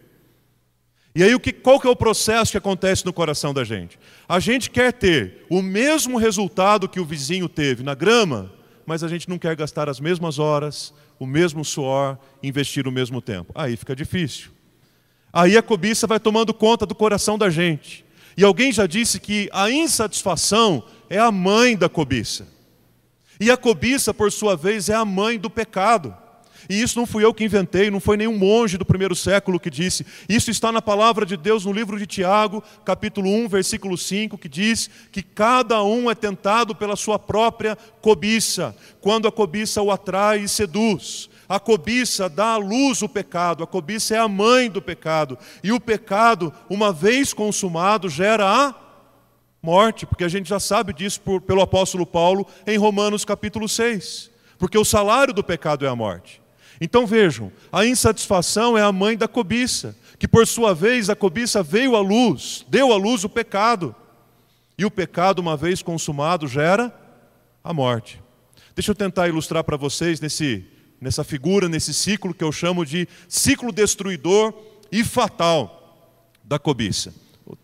E 1.15 1.23
aí, 1.23 1.33
o 1.33 1.39
que, 1.39 1.53
qual 1.53 1.79
que 1.79 1.87
é 1.87 1.89
o 1.89 1.95
processo 1.95 2.51
que 2.51 2.57
acontece 2.57 3.05
no 3.05 3.13
coração 3.13 3.53
da 3.53 3.63
gente? 3.63 3.97
A 4.27 4.37
gente 4.37 4.69
quer 4.69 4.91
ter 4.91 5.45
o 5.49 5.61
mesmo 5.61 6.17
resultado 6.17 6.89
que 6.89 6.99
o 6.99 7.05
vizinho 7.05 7.47
teve 7.47 7.83
na 7.83 7.95
grama, 7.95 8.51
mas 8.85 9.01
a 9.01 9.07
gente 9.07 9.29
não 9.29 9.39
quer 9.39 9.55
gastar 9.55 9.87
as 9.87 9.97
mesmas 9.97 10.39
horas, 10.39 10.93
o 11.17 11.25
mesmo 11.25 11.63
suor, 11.63 12.17
investir 12.43 12.85
o 12.85 12.91
mesmo 12.91 13.21
tempo. 13.21 13.53
Aí 13.55 13.77
fica 13.77 13.95
difícil. 13.95 14.54
Aí 15.35 15.57
a 15.57 15.61
cobiça 15.61 16.07
vai 16.07 16.17
tomando 16.17 16.53
conta 16.53 16.85
do 16.85 16.95
coração 16.95 17.37
da 17.37 17.49
gente. 17.49 18.05
E 18.37 18.43
alguém 18.45 18.71
já 18.71 18.87
disse 18.87 19.19
que 19.19 19.49
a 19.51 19.69
insatisfação 19.69 20.81
é 21.09 21.19
a 21.19 21.29
mãe 21.29 21.75
da 21.75 21.89
cobiça. 21.89 22.47
E 23.37 23.51
a 23.51 23.57
cobiça, 23.57 24.13
por 24.13 24.31
sua 24.31 24.55
vez, 24.55 24.87
é 24.87 24.93
a 24.93 25.03
mãe 25.03 25.37
do 25.37 25.49
pecado. 25.49 26.15
E 26.69 26.81
isso 26.81 26.97
não 26.97 27.05
fui 27.05 27.25
eu 27.25 27.33
que 27.33 27.43
inventei, 27.43 27.91
não 27.91 27.99
foi 27.99 28.15
nenhum 28.15 28.37
monge 28.37 28.77
do 28.77 28.85
primeiro 28.85 29.13
século 29.13 29.59
que 29.59 29.69
disse. 29.69 30.05
Isso 30.29 30.49
está 30.49 30.71
na 30.71 30.81
palavra 30.81 31.25
de 31.25 31.35
Deus 31.35 31.65
no 31.65 31.73
livro 31.73 31.99
de 31.99 32.07
Tiago, 32.07 32.63
capítulo 32.85 33.29
1, 33.29 33.49
versículo 33.49 33.97
5, 33.97 34.37
que 34.37 34.47
diz 34.47 34.89
que 35.11 35.21
cada 35.21 35.83
um 35.83 36.09
é 36.09 36.15
tentado 36.15 36.73
pela 36.73 36.95
sua 36.95 37.19
própria 37.19 37.77
cobiça, 37.99 38.73
quando 39.01 39.27
a 39.27 39.31
cobiça 39.33 39.81
o 39.81 39.91
atrai 39.91 40.43
e 40.43 40.47
seduz. 40.47 41.29
A 41.47 41.59
cobiça 41.59 42.27
dá 42.27 42.53
à 42.53 42.57
luz 42.57 43.01
o 43.01 43.09
pecado, 43.09 43.63
a 43.63 43.67
cobiça 43.67 44.15
é 44.15 44.19
a 44.19 44.27
mãe 44.27 44.69
do 44.69 44.81
pecado. 44.81 45.37
E 45.63 45.71
o 45.71 45.79
pecado, 45.79 46.53
uma 46.69 46.91
vez 46.91 47.33
consumado, 47.33 48.09
gera 48.09 48.47
a 48.47 48.75
morte, 49.61 50.05
porque 50.05 50.23
a 50.23 50.27
gente 50.27 50.49
já 50.49 50.59
sabe 50.59 50.93
disso 50.93 51.21
por, 51.21 51.41
pelo 51.41 51.61
apóstolo 51.61 52.05
Paulo 52.05 52.47
em 52.65 52.77
Romanos 52.77 53.25
capítulo 53.25 53.67
6. 53.67 54.31
Porque 54.57 54.77
o 54.77 54.85
salário 54.85 55.33
do 55.33 55.43
pecado 55.43 55.85
é 55.85 55.89
a 55.89 55.95
morte. 55.95 56.41
Então 56.79 57.05
vejam, 57.05 57.51
a 57.71 57.85
insatisfação 57.85 58.77
é 58.77 58.81
a 58.81 58.91
mãe 58.91 59.15
da 59.17 59.27
cobiça, 59.27 59.95
que 60.19 60.27
por 60.27 60.45
sua 60.45 60.73
vez 60.73 61.09
a 61.09 61.15
cobiça 61.15 61.63
veio 61.63 61.95
à 61.95 62.01
luz, 62.01 62.65
deu 62.67 62.91
à 62.91 62.97
luz 62.97 63.23
o 63.23 63.29
pecado. 63.29 63.95
E 64.77 64.85
o 64.85 64.91
pecado, 64.91 65.39
uma 65.39 65.55
vez 65.55 65.81
consumado, 65.81 66.47
gera 66.47 66.93
a 67.63 67.73
morte. 67.73 68.21
Deixa 68.75 68.91
eu 68.91 68.95
tentar 68.95 69.29
ilustrar 69.29 69.63
para 69.63 69.77
vocês 69.77 70.19
nesse, 70.19 70.65
nessa 70.99 71.23
figura, 71.23 71.67
nesse 71.69 71.93
ciclo 71.93 72.33
que 72.33 72.43
eu 72.43 72.51
chamo 72.51 72.85
de 72.85 73.07
ciclo 73.27 73.71
destruidor 73.71 74.53
e 74.91 75.03
fatal 75.03 75.75
da 76.43 76.59
cobiça. 76.59 77.13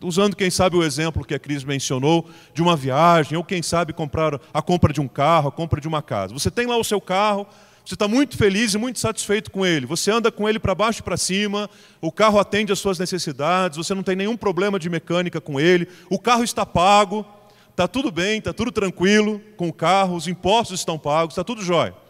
Usando, 0.00 0.36
quem 0.36 0.50
sabe, 0.50 0.76
o 0.76 0.84
exemplo 0.84 1.24
que 1.24 1.34
a 1.34 1.38
Cris 1.38 1.64
mencionou 1.64 2.28
de 2.54 2.62
uma 2.62 2.76
viagem, 2.76 3.36
ou 3.36 3.42
quem 3.42 3.62
sabe 3.62 3.92
comprar 3.92 4.40
a 4.54 4.62
compra 4.62 4.92
de 4.92 5.00
um 5.00 5.08
carro, 5.08 5.48
a 5.48 5.52
compra 5.52 5.80
de 5.80 5.88
uma 5.88 6.00
casa. 6.00 6.32
Você 6.32 6.50
tem 6.50 6.66
lá 6.66 6.76
o 6.76 6.84
seu 6.84 7.00
carro, 7.00 7.46
você 7.84 7.94
está 7.94 8.06
muito 8.06 8.36
feliz 8.36 8.74
e 8.74 8.78
muito 8.78 9.00
satisfeito 9.00 9.50
com 9.50 9.66
ele. 9.66 9.86
Você 9.86 10.12
anda 10.12 10.30
com 10.30 10.48
ele 10.48 10.60
para 10.60 10.72
baixo 10.72 11.00
e 11.00 11.02
para 11.02 11.16
cima, 11.16 11.68
o 12.00 12.12
carro 12.12 12.38
atende 12.38 12.72
às 12.72 12.78
suas 12.78 12.96
necessidades, 12.96 13.76
você 13.76 13.92
não 13.92 14.04
tem 14.04 14.14
nenhum 14.14 14.36
problema 14.36 14.78
de 14.78 14.88
mecânica 14.88 15.40
com 15.40 15.58
ele, 15.58 15.88
o 16.08 16.18
carro 16.18 16.44
está 16.44 16.64
pago, 16.64 17.26
está 17.70 17.88
tudo 17.88 18.12
bem, 18.12 18.38
está 18.38 18.52
tudo 18.52 18.70
tranquilo 18.70 19.40
com 19.56 19.68
o 19.68 19.72
carro, 19.72 20.14
os 20.14 20.28
impostos 20.28 20.78
estão 20.78 20.96
pagos, 20.96 21.32
está 21.32 21.42
tudo 21.42 21.60
jóia. 21.60 22.01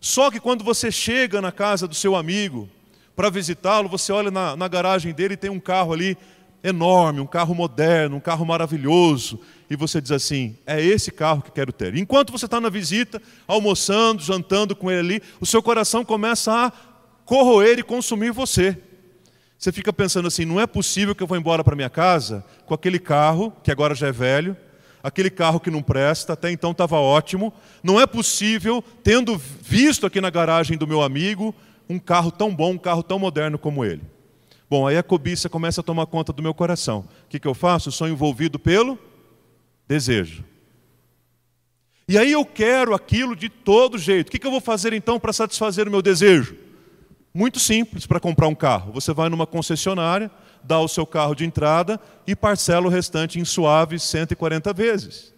Só 0.00 0.30
que 0.30 0.40
quando 0.40 0.64
você 0.64 0.90
chega 0.90 1.42
na 1.42 1.52
casa 1.52 1.86
do 1.86 1.94
seu 1.94 2.16
amigo 2.16 2.68
para 3.14 3.28
visitá-lo, 3.28 3.88
você 3.88 4.12
olha 4.12 4.30
na, 4.30 4.56
na 4.56 4.66
garagem 4.66 5.12
dele 5.12 5.34
e 5.34 5.36
tem 5.36 5.50
um 5.50 5.60
carro 5.60 5.92
ali 5.92 6.16
enorme, 6.64 7.20
um 7.20 7.26
carro 7.26 7.54
moderno, 7.54 8.16
um 8.16 8.20
carro 8.20 8.44
maravilhoso, 8.44 9.40
e 9.68 9.76
você 9.76 10.00
diz 10.00 10.10
assim: 10.10 10.56
é 10.66 10.82
esse 10.82 11.10
carro 11.10 11.42
que 11.42 11.50
quero 11.50 11.72
ter. 11.72 11.94
Enquanto 11.96 12.32
você 12.32 12.46
está 12.46 12.60
na 12.60 12.70
visita, 12.70 13.20
almoçando, 13.46 14.22
jantando 14.22 14.74
com 14.74 14.90
ele 14.90 15.00
ali, 15.00 15.22
o 15.38 15.46
seu 15.46 15.62
coração 15.62 16.04
começa 16.04 16.52
a 16.52 16.72
corroer 17.24 17.78
e 17.78 17.82
consumir 17.82 18.30
você. 18.32 18.76
Você 19.58 19.70
fica 19.70 19.92
pensando 19.92 20.28
assim: 20.28 20.44
não 20.46 20.58
é 20.58 20.66
possível 20.66 21.14
que 21.14 21.22
eu 21.22 21.26
vou 21.26 21.36
embora 21.36 21.62
para 21.62 21.76
minha 21.76 21.90
casa 21.90 22.44
com 22.64 22.74
aquele 22.74 22.98
carro, 22.98 23.52
que 23.62 23.70
agora 23.70 23.94
já 23.94 24.08
é 24.08 24.12
velho, 24.12 24.56
aquele 25.02 25.30
carro 25.30 25.60
que 25.60 25.70
não 25.70 25.82
presta, 25.82 26.32
até 26.32 26.50
então 26.50 26.72
estava 26.72 26.96
ótimo. 26.96 27.52
Não 27.82 28.00
é 28.00 28.06
possível, 28.06 28.82
tendo 29.02 29.36
visto 29.38 30.06
aqui 30.06 30.20
na 30.20 30.30
garagem 30.30 30.76
do 30.76 30.86
meu 30.86 31.02
amigo, 31.02 31.54
um 31.88 31.98
carro 31.98 32.30
tão 32.30 32.54
bom, 32.54 32.72
um 32.72 32.78
carro 32.78 33.02
tão 33.02 33.18
moderno 33.18 33.58
como 33.58 33.84
ele. 33.84 34.02
Bom, 34.68 34.86
aí 34.86 34.96
a 34.96 35.02
cobiça 35.02 35.48
começa 35.48 35.80
a 35.80 35.84
tomar 35.84 36.06
conta 36.06 36.32
do 36.32 36.42
meu 36.42 36.54
coração. 36.54 37.04
O 37.24 37.28
que, 37.28 37.40
que 37.40 37.48
eu 37.48 37.54
faço? 37.54 37.90
Sou 37.90 38.08
envolvido 38.08 38.58
pelo 38.58 38.98
desejo. 39.88 40.44
E 42.06 42.16
aí 42.16 42.30
eu 42.30 42.44
quero 42.44 42.94
aquilo 42.94 43.34
de 43.34 43.48
todo 43.48 43.98
jeito. 43.98 44.28
O 44.28 44.30
que 44.30 44.46
eu 44.46 44.50
vou 44.50 44.60
fazer 44.60 44.92
então 44.92 45.18
para 45.18 45.32
satisfazer 45.32 45.88
o 45.88 45.90
meu 45.90 46.00
desejo? 46.00 46.56
Muito 47.32 47.58
simples 47.58 48.06
para 48.06 48.20
comprar 48.20 48.48
um 48.48 48.54
carro. 48.54 48.92
Você 48.92 49.12
vai 49.12 49.28
numa 49.28 49.46
concessionária, 49.46 50.30
dá 50.62 50.78
o 50.78 50.88
seu 50.88 51.06
carro 51.06 51.34
de 51.34 51.44
entrada 51.44 52.00
e 52.26 52.36
parcela 52.36 52.86
o 52.86 52.90
restante 52.90 53.38
em 53.38 53.44
suaves 53.44 54.02
140 54.02 54.72
vezes. 54.72 55.34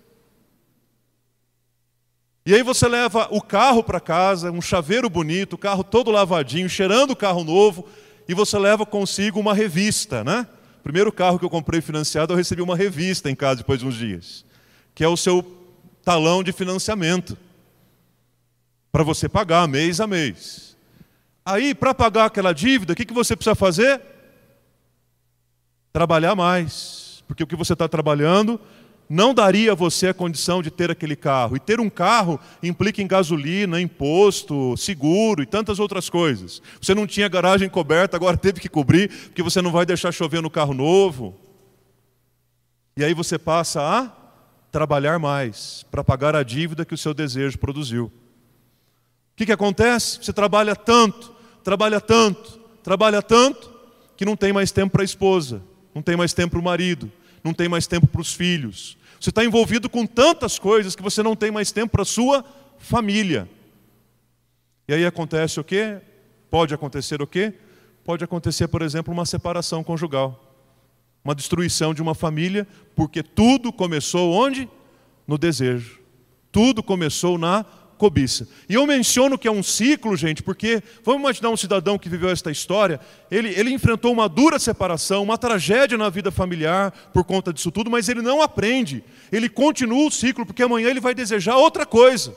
E 2.45 2.55
aí 2.55 2.63
você 2.63 2.89
leva 2.89 3.29
o 3.31 3.41
carro 3.41 3.85
para 3.85 4.01
casa, 4.01 4.51
um 4.51 4.61
chaveiro 4.61 5.09
bonito, 5.09 5.53
o 5.53 5.59
carro 5.59 5.85
todo 5.85 6.11
lavadinho, 6.11 6.69
cheirando 6.69 7.13
o 7.13 7.17
carro 7.17 7.45
novo, 7.45 7.87
e 8.29 8.35
você 8.35 8.59
leva 8.59 8.85
consigo 8.85 9.39
uma 9.39 9.55
revista, 9.55 10.25
né? 10.25 10.47
primeiro 10.83 11.13
carro 11.13 11.39
que 11.39 11.45
eu 11.45 11.51
comprei 11.51 11.81
financiado, 11.81 12.33
eu 12.33 12.37
recebi 12.37 12.61
uma 12.61 12.77
revista 12.77 13.31
em 13.31 13.35
casa 13.35 13.57
depois 13.57 13.79
de 13.79 13.87
uns 13.87 13.95
dias, 13.95 14.45
que 14.95 15.05
é 15.05 15.09
o 15.09 15.17
seu 15.17 15.45
talão 16.05 16.43
de 16.43 16.53
financiamento, 16.53 17.39
para 18.91 19.05
você 19.05 19.29
pagar 19.29 19.69
mês 19.69 20.01
a 20.01 20.07
mês. 20.07 20.77
Aí, 21.45 21.75
para 21.75 21.95
pagar 21.95 22.27
aquela 22.27 22.53
dívida, 22.53 22.93
o 22.93 22.97
que, 22.97 23.05
que 23.05 23.15
você 23.15 23.35
precisa 23.35 23.55
fazer? 23.55 24.01
Trabalhar 25.93 26.35
mais, 26.35 27.23
porque 27.29 27.43
o 27.43 27.47
que 27.47 27.57
você 27.57 27.75
está 27.75 27.87
trabalhando 27.87 28.59
não 29.09 29.35
daria 29.35 29.73
a 29.73 29.75
você 29.75 30.09
a 30.09 30.15
condição 30.15 30.63
de 30.63 30.71
ter 30.71 30.91
aquele 30.91 31.15
carro. 31.15 31.55
E 31.55 31.61
ter 31.61 31.81
um 31.81 31.91
carro 31.91 32.41
implica 32.63 33.03
em 33.03 33.07
gasolina, 33.07 33.79
imposto, 33.79 34.75
seguro 34.77 35.43
e 35.43 35.47
tantas 35.47 35.79
outras 35.79 36.09
coisas. 36.09 36.63
Você 36.81 36.95
não 36.95 37.07
tinha 37.07 37.29
garagem 37.29 37.69
coberta, 37.69 38.17
agora 38.17 38.39
teve 38.39 38.59
que 38.59 38.71
cobrir, 38.71 39.11
porque 39.27 39.43
você 39.43 39.61
não 39.61 39.71
vai 39.71 39.85
deixar 39.85 40.13
chover 40.13 40.41
no 40.41 40.49
carro 40.49 40.73
novo. 40.73 41.39
E 42.97 43.05
aí 43.05 43.13
você 43.13 43.39
passa 43.39 43.83
a 43.83 44.11
trabalhar 44.71 45.19
mais 45.19 45.85
para 45.91 46.03
pagar 46.03 46.35
a 46.35 46.43
dívida 46.43 46.85
que 46.85 46.95
o 46.95 46.99
seu 46.99 47.13
desejo 47.13 47.59
produziu. 47.59 48.07
O 48.07 48.11
que, 49.37 49.45
que 49.45 49.53
acontece? 49.53 50.19
Você 50.23 50.33
trabalha 50.33 50.75
tanto, 50.75 51.35
trabalha 51.63 52.01
tanto, 52.01 52.59
trabalha 52.83 53.21
tanto, 53.21 53.71
que 54.17 54.25
não 54.25 54.37
tem 54.37 54.53
mais 54.53 54.71
tempo 54.71 54.93
para 54.93 55.03
a 55.03 55.05
esposa, 55.05 55.63
não 55.95 56.03
tem 56.03 56.17
mais 56.17 56.33
tempo 56.33 56.53
para 56.53 56.61
o 56.61 56.65
marido, 56.65 57.11
não 57.43 57.53
tem 57.53 57.69
mais 57.69 57.87
tempo 57.87 58.07
para 58.07 58.21
os 58.21 58.33
filhos, 58.33 58.97
você 59.23 59.31
está 59.31 59.45
envolvido 59.45 59.89
com 59.89 60.05
tantas 60.05 60.59
coisas 60.59 60.97
que 60.97 61.03
você 61.03 61.23
não 61.23 61.37
tem 61.37 61.53
mais 61.53 61.71
tempo 61.71 61.93
para 61.93 62.03
a 62.03 62.05
sua 62.05 62.45
família. 62.77 63.49
E 64.89 64.93
aí 64.93 65.07
acontece 65.07 65.61
o 65.61 65.65
quê? 65.65 66.01
Pode 66.51 66.75
acontecer 66.75 67.23
o 67.23 67.27
quê? 67.27 67.55
Pode 68.05 68.25
acontecer, 68.25 68.67
por 68.67 68.83
exemplo, 68.83 69.15
uma 69.15 69.25
separação 69.25 69.85
conjugal. 69.85 70.53
Uma 71.25 71.37
destruição 71.37 71.95
de 71.95 72.03
uma 72.03 72.17
família, 72.17 72.67
porque 72.97 73.23
tudo 73.23 73.73
começou 73.73 74.33
onde? 74.33 74.69
No 75.25 75.39
desejo. 75.39 76.01
Tudo 76.51 76.83
começou 76.83 77.39
na 77.39 77.65
cobiça. 78.03 78.49
E 78.69 78.75
eu 78.75 78.85
menciono 78.85 79.39
que 79.39 79.47
é 79.47 79.51
um 79.53 79.63
ciclo, 79.63 80.17
gente, 80.17 80.43
porque 80.43 80.83
vamos 81.05 81.21
imaginar 81.21 81.51
um 81.51 81.57
cidadão 81.57 81.97
que 81.97 82.09
viveu 82.09 82.31
esta 82.31 82.51
história, 82.51 82.99
ele, 83.31 83.51
ele 83.51 83.71
enfrentou 83.71 84.13
uma 84.13 84.29
dura 84.29 84.59
separação, 84.59 85.23
uma 85.23 85.39
tragédia 85.39 85.97
na 85.97 86.11
vida 86.11 86.33
familiar 86.33 86.91
por 87.15 87.23
conta 87.23 87.53
disso 87.53 87.71
tudo, 87.71 87.89
mas 87.89 88.09
ele 88.09 88.21
não 88.21 88.43
aprende, 88.43 89.05
ele 89.31 89.49
continua 89.49 90.09
o 90.09 90.11
ciclo, 90.11 90.45
porque 90.45 90.65
amanhã 90.65 90.91
ele 90.91 90.99
vai 90.99 91.15
desejar 91.15 91.55
outra 91.55 91.87
coisa. 91.87 92.35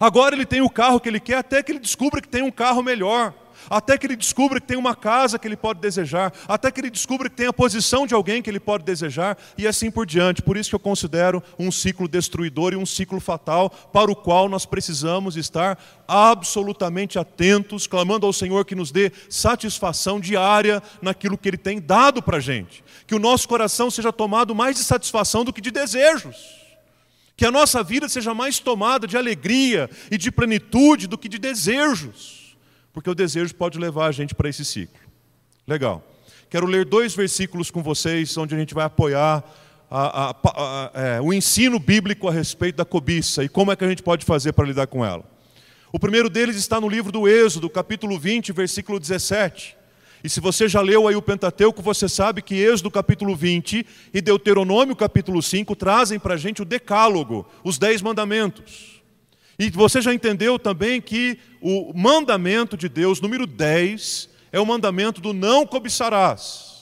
Agora 0.00 0.34
ele 0.34 0.46
tem 0.46 0.62
o 0.62 0.70
carro 0.70 0.98
que 0.98 1.08
ele 1.10 1.20
quer, 1.20 1.36
até 1.36 1.62
que 1.62 1.70
ele 1.72 1.78
descubra 1.78 2.22
que 2.22 2.28
tem 2.28 2.42
um 2.42 2.50
carro 2.50 2.82
melhor 2.82 3.34
até 3.68 3.96
que 3.98 4.06
ele 4.06 4.16
descubra 4.16 4.60
que 4.60 4.66
tem 4.66 4.76
uma 4.76 4.94
casa 4.94 5.38
que 5.38 5.46
ele 5.46 5.56
pode 5.56 5.80
desejar, 5.80 6.32
até 6.48 6.70
que 6.70 6.80
ele 6.80 6.90
descubra 6.90 7.28
que 7.28 7.36
tem 7.36 7.46
a 7.46 7.52
posição 7.52 8.06
de 8.06 8.14
alguém 8.14 8.42
que 8.42 8.50
ele 8.50 8.60
pode 8.60 8.84
desejar, 8.84 9.36
e 9.56 9.66
assim 9.66 9.90
por 9.90 10.06
diante. 10.06 10.42
Por 10.42 10.56
isso 10.56 10.70
que 10.70 10.74
eu 10.74 10.80
considero 10.80 11.42
um 11.58 11.70
ciclo 11.70 12.08
destruidor 12.08 12.72
e 12.72 12.76
um 12.76 12.86
ciclo 12.86 13.20
fatal, 13.20 13.70
para 13.70 14.10
o 14.10 14.16
qual 14.16 14.48
nós 14.48 14.66
precisamos 14.66 15.36
estar 15.36 15.78
absolutamente 16.06 17.18
atentos, 17.18 17.86
clamando 17.86 18.26
ao 18.26 18.32
Senhor 18.32 18.64
que 18.64 18.74
nos 18.74 18.90
dê 18.90 19.12
satisfação 19.28 20.20
diária 20.20 20.82
naquilo 21.00 21.38
que 21.38 21.48
Ele 21.48 21.56
tem 21.56 21.80
dado 21.80 22.22
para 22.22 22.38
a 22.38 22.40
gente. 22.40 22.84
Que 23.06 23.14
o 23.14 23.18
nosso 23.18 23.48
coração 23.48 23.90
seja 23.90 24.12
tomado 24.12 24.54
mais 24.54 24.76
de 24.76 24.82
satisfação 24.82 25.44
do 25.44 25.52
que 25.52 25.60
de 25.60 25.70
desejos. 25.70 26.36
Que 27.36 27.44
a 27.44 27.50
nossa 27.50 27.82
vida 27.82 28.08
seja 28.08 28.32
mais 28.32 28.58
tomada 28.58 29.06
de 29.06 29.16
alegria 29.16 29.90
e 30.10 30.16
de 30.16 30.30
plenitude 30.30 31.06
do 31.06 31.18
que 31.18 31.28
de 31.28 31.38
desejos, 31.38 32.43
porque 32.94 33.10
o 33.10 33.14
desejo 33.14 33.52
pode 33.56 33.76
levar 33.76 34.06
a 34.06 34.12
gente 34.12 34.36
para 34.36 34.48
esse 34.48 34.64
ciclo. 34.64 34.98
Legal. 35.66 36.02
Quero 36.48 36.64
ler 36.64 36.84
dois 36.84 37.14
versículos 37.14 37.68
com 37.68 37.82
vocês, 37.82 38.36
onde 38.38 38.54
a 38.54 38.58
gente 38.58 38.72
vai 38.72 38.84
apoiar 38.84 39.42
a, 39.90 40.30
a, 40.30 40.36
a, 40.44 40.90
é, 40.94 41.20
o 41.20 41.32
ensino 41.32 41.80
bíblico 41.80 42.28
a 42.28 42.32
respeito 42.32 42.76
da 42.76 42.84
cobiça 42.84 43.42
e 43.42 43.48
como 43.48 43.72
é 43.72 43.76
que 43.76 43.84
a 43.84 43.88
gente 43.88 44.02
pode 44.02 44.24
fazer 44.24 44.52
para 44.52 44.64
lidar 44.64 44.86
com 44.86 45.04
ela. 45.04 45.24
O 45.92 45.98
primeiro 45.98 46.30
deles 46.30 46.54
está 46.54 46.80
no 46.80 46.88
livro 46.88 47.10
do 47.10 47.26
Êxodo, 47.26 47.68
capítulo 47.68 48.16
20, 48.16 48.52
versículo 48.52 49.00
17. 49.00 49.76
E 50.22 50.28
se 50.28 50.40
você 50.40 50.68
já 50.68 50.80
leu 50.80 51.08
aí 51.08 51.16
o 51.16 51.22
Pentateuco, 51.22 51.82
você 51.82 52.08
sabe 52.08 52.42
que 52.42 52.54
Êxodo 52.54 52.92
capítulo 52.92 53.34
20 53.34 53.84
e 54.12 54.20
Deuteronômio 54.20 54.94
capítulo 54.94 55.42
5 55.42 55.74
trazem 55.74 56.20
para 56.20 56.34
a 56.34 56.36
gente 56.38 56.62
o 56.62 56.64
decálogo, 56.64 57.44
os 57.64 57.76
dez 57.76 58.00
mandamentos. 58.00 59.02
E 59.58 59.70
você 59.70 60.00
já 60.00 60.12
entendeu 60.12 60.58
também 60.58 61.00
que 61.00 61.38
o 61.60 61.92
mandamento 61.94 62.76
de 62.76 62.88
Deus, 62.88 63.20
número 63.20 63.46
10, 63.46 64.28
é 64.52 64.60
o 64.60 64.66
mandamento 64.66 65.20
do 65.20 65.32
não 65.32 65.66
cobiçarás 65.66 66.74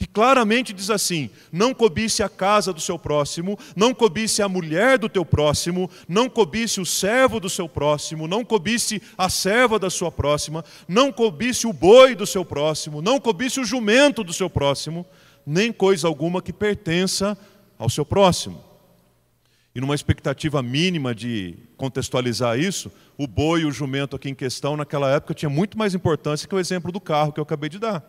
que 0.00 0.06
claramente 0.06 0.72
diz 0.72 0.88
assim: 0.88 1.28
não 1.52 1.74
cobice 1.74 2.22
a 2.22 2.28
casa 2.28 2.72
do 2.72 2.80
seu 2.80 2.98
próximo, 2.98 3.58
não 3.76 3.92
cobice 3.92 4.40
a 4.40 4.48
mulher 4.48 4.98
do 4.98 5.10
teu 5.10 5.26
próximo, 5.26 5.90
não 6.08 6.26
cobice 6.26 6.80
o 6.80 6.86
servo 6.86 7.38
do 7.38 7.50
seu 7.50 7.68
próximo, 7.68 8.26
não 8.26 8.42
cobice 8.42 9.02
a 9.18 9.28
serva 9.28 9.78
da 9.78 9.90
sua 9.90 10.10
próxima, 10.10 10.64
não 10.88 11.12
cobice 11.12 11.66
o 11.66 11.72
boi 11.74 12.14
do 12.14 12.26
seu 12.26 12.46
próximo, 12.46 13.02
não 13.02 13.20
cobice 13.20 13.60
o 13.60 13.64
jumento 13.64 14.24
do 14.24 14.32
seu 14.32 14.48
próximo, 14.48 15.04
nem 15.44 15.70
coisa 15.70 16.08
alguma 16.08 16.40
que 16.40 16.52
pertença 16.52 17.36
ao 17.78 17.90
seu 17.90 18.06
próximo. 18.06 18.69
E 19.74 19.80
numa 19.80 19.94
expectativa 19.94 20.62
mínima 20.62 21.14
de 21.14 21.56
contextualizar 21.76 22.58
isso, 22.58 22.90
o 23.16 23.26
boi 23.26 23.60
e 23.60 23.64
o 23.64 23.70
jumento 23.70 24.16
aqui 24.16 24.28
em 24.28 24.34
questão 24.34 24.76
naquela 24.76 25.08
época 25.10 25.34
tinha 25.34 25.48
muito 25.48 25.78
mais 25.78 25.94
importância 25.94 26.48
que 26.48 26.54
o 26.54 26.58
exemplo 26.58 26.90
do 26.90 27.00
carro 27.00 27.32
que 27.32 27.38
eu 27.38 27.44
acabei 27.44 27.68
de 27.68 27.78
dar. 27.78 28.04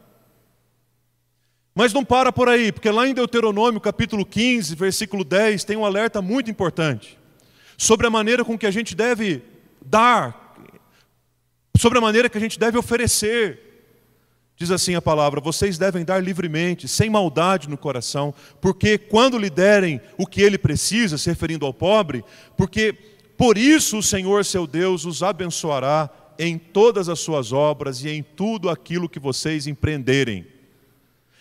Mas 1.74 1.94
não 1.94 2.04
para 2.04 2.34
por 2.34 2.50
aí, 2.50 2.72
porque 2.72 2.90
lá 2.90 3.08
em 3.08 3.14
Deuteronômio, 3.14 3.80
capítulo 3.80 4.26
15, 4.26 4.76
versículo 4.76 5.24
10, 5.24 5.64
tem 5.64 5.78
um 5.78 5.86
alerta 5.86 6.22
muito 6.22 6.52
importante 6.52 7.18
sobre 7.78 8.06
a 8.06 8.10
maneira 8.10 8.44
com 8.44 8.58
que 8.58 8.66
a 8.66 8.72
gente 8.72 8.96
deve 8.96 9.42
dar, 9.86 10.56
sobre 11.78 11.98
a 11.98 12.02
maneira 12.02 12.30
que 12.30 12.38
a 12.38 12.42
gente 12.42 12.60
deve 12.60 12.78
oferecer. 12.78 13.71
Diz 14.62 14.70
assim 14.70 14.94
a 14.94 15.02
palavra: 15.02 15.42
vocês 15.42 15.80
devem 15.80 16.06
dar 16.06 16.24
livremente, 16.24 16.88
sem 16.88 17.10
maldade 17.10 17.68
no 17.68 17.76
coração, 17.76 18.32
porque 18.62 18.96
quando 18.96 19.40
lhe 19.40 19.50
derem 19.50 20.00
o 20.20 20.28
que 20.28 20.40
ele 20.40 20.56
precisa, 20.56 21.18
se 21.18 21.28
referindo 21.28 21.66
ao 21.66 21.74
pobre, 21.74 22.24
porque 22.56 22.94
por 23.36 23.58
isso 23.58 23.98
o 23.98 24.04
Senhor 24.04 24.46
seu 24.46 24.68
Deus 24.68 25.04
os 25.04 25.24
abençoará 25.24 26.08
em 26.38 26.60
todas 26.60 27.10
as 27.10 27.20
suas 27.20 27.52
obras 27.52 28.04
e 28.04 28.10
em 28.10 28.22
tudo 28.22 28.70
aquilo 28.70 29.10
que 29.10 29.20
vocês 29.20 29.66
empreenderem. 29.66 30.46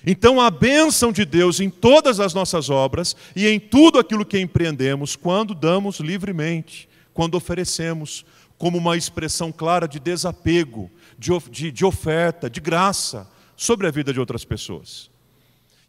Então, 0.07 0.41
a 0.41 0.50
bênção 0.50 1.12
de 1.12 1.27
Deus 1.27 1.61
em 1.61 1.69
todas 1.69 2.21
as 2.21 2.33
nossas 2.33 2.71
obras 2.71 3.15
e 3.37 3.47
em 3.47 3.61
tudo 3.61 3.99
aquilo 3.99 4.25
que 4.25 4.41
empreendemos, 4.41 5.15
quando 5.15 5.55
damos 5.55 6.00
livremente, 6.00 6.89
quando 7.12 7.35
oferecemos, 7.35 8.25
como 8.61 8.76
uma 8.76 8.95
expressão 8.95 9.50
clara 9.50 9.88
de 9.88 9.99
desapego, 9.99 10.90
de, 11.19 11.31
de, 11.50 11.73
de 11.73 11.83
oferta, 11.83 12.50
de 12.50 12.61
graça 12.61 13.26
sobre 13.57 13.87
a 13.87 13.90
vida 13.90 14.12
de 14.12 14.21
outras 14.21 14.45
pessoas. 14.45 15.11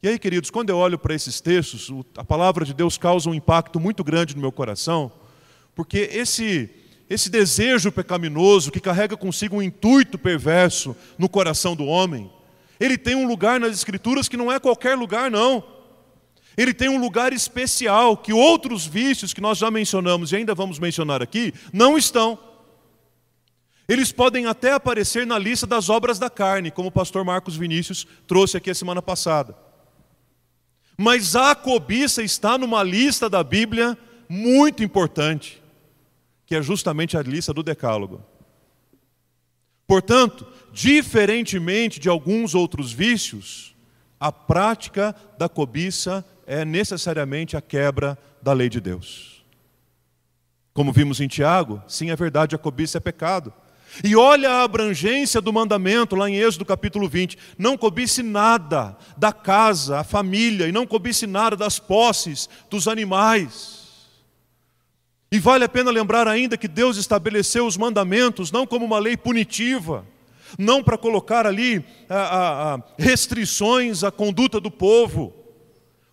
E 0.01 0.07
aí, 0.07 0.17
queridos, 0.17 0.49
quando 0.49 0.69
eu 0.69 0.77
olho 0.77 0.97
para 0.97 1.13
esses 1.13 1.41
textos, 1.41 1.91
a 2.15 2.23
palavra 2.23 2.63
de 2.63 2.73
Deus 2.73 2.97
causa 2.97 3.29
um 3.29 3.33
impacto 3.33 3.77
muito 3.77 4.05
grande 4.05 4.35
no 4.35 4.41
meu 4.41 4.53
coração, 4.53 5.11
porque 5.75 6.09
esse, 6.13 6.69
esse 7.09 7.29
desejo 7.29 7.91
pecaminoso 7.91 8.71
que 8.71 8.79
carrega 8.79 9.17
consigo 9.17 9.57
um 9.57 9.61
intuito 9.61 10.17
perverso 10.17 10.95
no 11.17 11.27
coração 11.27 11.75
do 11.75 11.83
homem, 11.83 12.31
ele 12.79 12.97
tem 12.97 13.15
um 13.15 13.27
lugar 13.27 13.59
nas 13.59 13.73
Escrituras 13.73 14.29
que 14.29 14.37
não 14.37 14.49
é 14.49 14.61
qualquer 14.61 14.95
lugar, 14.95 15.29
não. 15.29 15.61
Ele 16.55 16.73
tem 16.73 16.87
um 16.87 17.01
lugar 17.01 17.33
especial 17.33 18.15
que 18.15 18.31
outros 18.31 18.85
vícios 18.85 19.33
que 19.33 19.41
nós 19.41 19.57
já 19.57 19.69
mencionamos 19.69 20.31
e 20.31 20.37
ainda 20.37 20.55
vamos 20.55 20.79
mencionar 20.79 21.21
aqui 21.21 21.53
não 21.73 21.97
estão. 21.97 22.39
Eles 23.91 24.09
podem 24.09 24.45
até 24.45 24.71
aparecer 24.71 25.27
na 25.27 25.37
lista 25.37 25.67
das 25.67 25.89
obras 25.89 26.17
da 26.17 26.29
carne, 26.29 26.71
como 26.71 26.87
o 26.87 26.91
pastor 26.93 27.25
Marcos 27.25 27.57
Vinícius 27.57 28.07
trouxe 28.25 28.55
aqui 28.55 28.69
a 28.69 28.73
semana 28.73 29.01
passada. 29.01 29.53
Mas 30.97 31.35
a 31.35 31.53
cobiça 31.53 32.23
está 32.23 32.57
numa 32.57 32.83
lista 32.83 33.29
da 33.29 33.43
Bíblia 33.43 33.97
muito 34.29 34.81
importante, 34.81 35.61
que 36.45 36.55
é 36.55 36.61
justamente 36.61 37.17
a 37.17 37.21
lista 37.21 37.53
do 37.53 37.61
Decálogo. 37.61 38.23
Portanto, 39.85 40.47
diferentemente 40.71 41.99
de 41.99 42.07
alguns 42.07 42.55
outros 42.55 42.93
vícios, 42.93 43.75
a 44.17 44.31
prática 44.31 45.13
da 45.37 45.49
cobiça 45.49 46.23
é 46.47 46.63
necessariamente 46.63 47.57
a 47.57 47.61
quebra 47.61 48.17
da 48.41 48.53
lei 48.53 48.69
de 48.69 48.79
Deus. 48.79 49.43
Como 50.73 50.93
vimos 50.93 51.19
em 51.19 51.27
Tiago, 51.27 51.83
sim, 51.89 52.09
é 52.09 52.15
verdade, 52.15 52.55
a 52.55 52.57
cobiça 52.57 52.97
é 52.97 53.01
pecado. 53.01 53.53
E 54.03 54.15
olha 54.15 54.49
a 54.49 54.63
abrangência 54.63 55.41
do 55.41 55.51
mandamento 55.51 56.15
lá 56.15 56.29
em 56.29 56.37
Êxodo 56.37 56.63
capítulo 56.63 57.09
20: 57.09 57.37
não 57.57 57.77
cobice 57.77 58.23
nada 58.23 58.97
da 59.17 59.33
casa, 59.33 59.99
a 59.99 60.03
família, 60.03 60.67
e 60.67 60.71
não 60.71 60.87
cobice 60.87 61.27
nada 61.27 61.55
das 61.55 61.77
posses, 61.77 62.49
dos 62.69 62.87
animais. 62.87 63.81
E 65.31 65.39
vale 65.39 65.63
a 65.63 65.69
pena 65.69 65.91
lembrar 65.91 66.27
ainda 66.27 66.57
que 66.57 66.67
Deus 66.67 66.97
estabeleceu 66.97 67.65
os 67.65 67.77
mandamentos 67.77 68.51
não 68.51 68.67
como 68.67 68.85
uma 68.85 68.99
lei 68.99 69.15
punitiva, 69.15 70.05
não 70.57 70.83
para 70.83 70.97
colocar 70.97 71.45
ali 71.45 71.85
a, 72.09 72.15
a, 72.15 72.75
a 72.75 72.83
restrições 72.97 74.03
à 74.03 74.11
conduta 74.11 74.59
do 74.59 74.71
povo. 74.71 75.33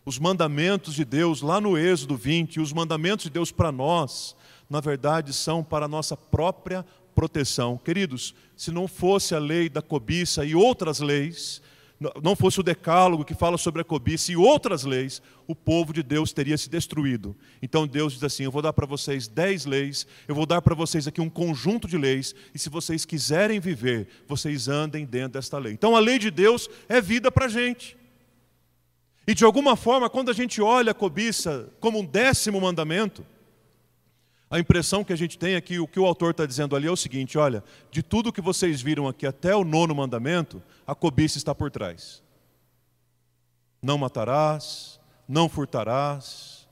Os 0.05 0.19
mandamentos 0.19 0.95
de 0.95 1.05
Deus, 1.05 1.43
lá 1.43 1.61
no 1.61 1.77
Êxodo 1.77 2.17
20, 2.17 2.61
os 2.61 2.73
mandamentos 2.73 3.25
de 3.25 3.31
Deus 3.31 3.53
para 3.53 3.71
nós, 3.71 4.37
na 4.71 4.81
verdade, 4.81 5.33
são 5.33 5.65
para 5.65 5.87
a 5.87 5.89
nossa 5.89 6.17
própria 6.17 6.85
proteção. 7.19 7.77
Queridos, 7.77 8.33
se 8.57 8.71
não 8.71 8.87
fosse 8.87 9.35
a 9.35 9.41
lei 9.41 9.69
da 9.69 9.83
cobiça 9.83 10.45
e 10.45 10.55
outras 10.55 11.01
leis, 11.01 11.61
não 12.23 12.37
fosse 12.37 12.61
o 12.61 12.63
decálogo 12.63 13.25
que 13.25 13.35
fala 13.35 13.59
sobre 13.59 13.83
a 13.83 13.85
cobiça 13.85 14.31
e 14.31 14.37
outras 14.37 14.85
leis, 14.85 15.21
o 15.45 15.53
povo 15.53 15.93
de 15.93 16.01
Deus 16.01 16.33
teria 16.33 16.57
se 16.57 16.71
destruído. 16.71 17.35
Então 17.61 17.89
Deus 17.89 18.13
diz 18.13 18.23
assim: 18.23 18.45
Eu 18.45 18.53
vou 18.53 18.63
dar 18.63 18.73
para 18.73 18.87
vocês 18.87 19.27
dez 19.27 19.67
leis, 19.67 20.07
eu 20.29 20.35
vou 20.35 20.47
dar 20.47 20.63
para 20.63 20.77
vocês 20.77 21.09
aqui 21.09 21.21
um 21.21 21.29
conjunto 21.29 21.89
de 21.89 21.99
leis, 21.99 22.37
e 22.55 22.59
se 22.59 22.71
vocês 22.71 23.05
quiserem 23.05 23.59
viver, 23.59 24.07
vocês 24.29 24.69
andem 24.69 25.05
dentro 25.05 25.41
desta 25.41 25.59
lei. 25.59 25.73
Então 25.73 25.97
a 25.97 25.99
lei 25.99 26.21
de 26.21 26.31
Deus 26.31 26.71
é 26.89 27.01
vida 27.01 27.33
para 27.33 27.47
a 27.47 27.49
gente. 27.49 27.97
E 29.27 29.35
de 29.35 29.45
alguma 29.45 29.75
forma, 29.75 30.09
quando 30.09 30.31
a 30.31 30.35
gente 30.35 30.63
olha 30.63 30.93
a 30.93 30.95
cobiça 30.95 31.69
como 31.81 31.99
um 31.99 32.05
décimo 32.05 32.61
mandamento, 32.61 33.27
a 34.51 34.59
impressão 34.59 35.05
que 35.05 35.13
a 35.13 35.17
gente 35.17 35.39
tem 35.39 35.55
é 35.55 35.61
que 35.61 35.79
o 35.79 35.87
que 35.87 36.01
o 36.01 36.07
autor 36.07 36.31
está 36.31 36.47
dizendo 36.47 36.75
ali 36.75 36.87
é 36.87 36.91
o 36.91 36.97
seguinte: 36.97 37.37
olha, 37.37 37.63
de 37.91 38.03
tudo 38.03 38.33
que 38.33 38.41
vocês 38.41 38.81
viram 38.81 39.07
aqui 39.07 39.27
até 39.27 39.55
o 39.55 39.65
nono 39.65 39.95
mandamento, 39.95 40.63
a 40.87 40.95
cobiça 40.95 41.37
está 41.37 41.55
por 41.55 41.71
trás. 41.71 42.23
Não 43.83 43.99
matarás, 43.99 44.99
não 45.29 45.49
furtarás, 45.49 46.67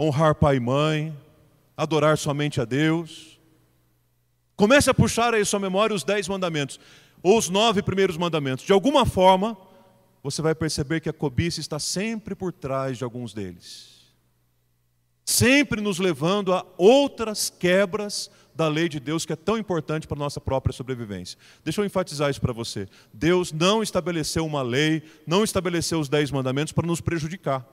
honrar 0.00 0.34
pai 0.34 0.56
e 0.56 0.60
mãe, 0.60 1.16
adorar 1.76 2.16
somente 2.16 2.60
a 2.60 2.64
Deus. 2.64 3.38
Comece 4.56 4.88
a 4.88 4.94
puxar 4.94 5.34
aí 5.34 5.44
sua 5.44 5.60
memória 5.60 5.94
os 5.94 6.04
dez 6.04 6.28
mandamentos, 6.28 6.80
ou 7.22 7.36
os 7.36 7.50
nove 7.50 7.82
primeiros 7.82 8.16
mandamentos. 8.16 8.64
De 8.64 8.72
alguma 8.72 9.04
forma, 9.04 9.56
você 10.22 10.40
vai 10.40 10.54
perceber 10.54 11.00
que 11.00 11.10
a 11.10 11.12
cobiça 11.12 11.60
está 11.60 11.78
sempre 11.78 12.34
por 12.34 12.52
trás 12.52 12.96
de 12.96 13.04
alguns 13.04 13.34
deles 13.34 14.01
sempre 15.24 15.80
nos 15.80 15.98
levando 15.98 16.52
a 16.52 16.64
outras 16.76 17.50
quebras 17.50 18.30
da 18.54 18.68
lei 18.68 18.88
de 18.88 19.00
Deus 19.00 19.24
que 19.24 19.32
é 19.32 19.36
tão 19.36 19.56
importante 19.56 20.06
para 20.06 20.16
a 20.16 20.18
nossa 20.18 20.40
própria 20.40 20.72
sobrevivência. 20.72 21.38
Deixa 21.64 21.80
eu 21.80 21.84
enfatizar 21.84 22.30
isso 22.30 22.40
para 22.40 22.52
você. 22.52 22.86
Deus 23.12 23.52
não 23.52 23.82
estabeleceu 23.82 24.44
uma 24.44 24.62
lei, 24.62 25.02
não 25.26 25.42
estabeleceu 25.42 25.98
os 25.98 26.08
dez 26.08 26.30
mandamentos 26.30 26.72
para 26.72 26.86
nos 26.86 27.00
prejudicar, 27.00 27.66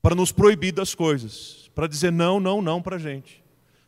para 0.00 0.14
nos 0.14 0.32
proibir 0.32 0.72
das 0.72 0.94
coisas, 0.94 1.70
para 1.74 1.86
dizer 1.86 2.12
não, 2.12 2.38
não, 2.38 2.62
não 2.62 2.80
para 2.80 2.96
a 2.96 2.98
gente. 2.98 3.42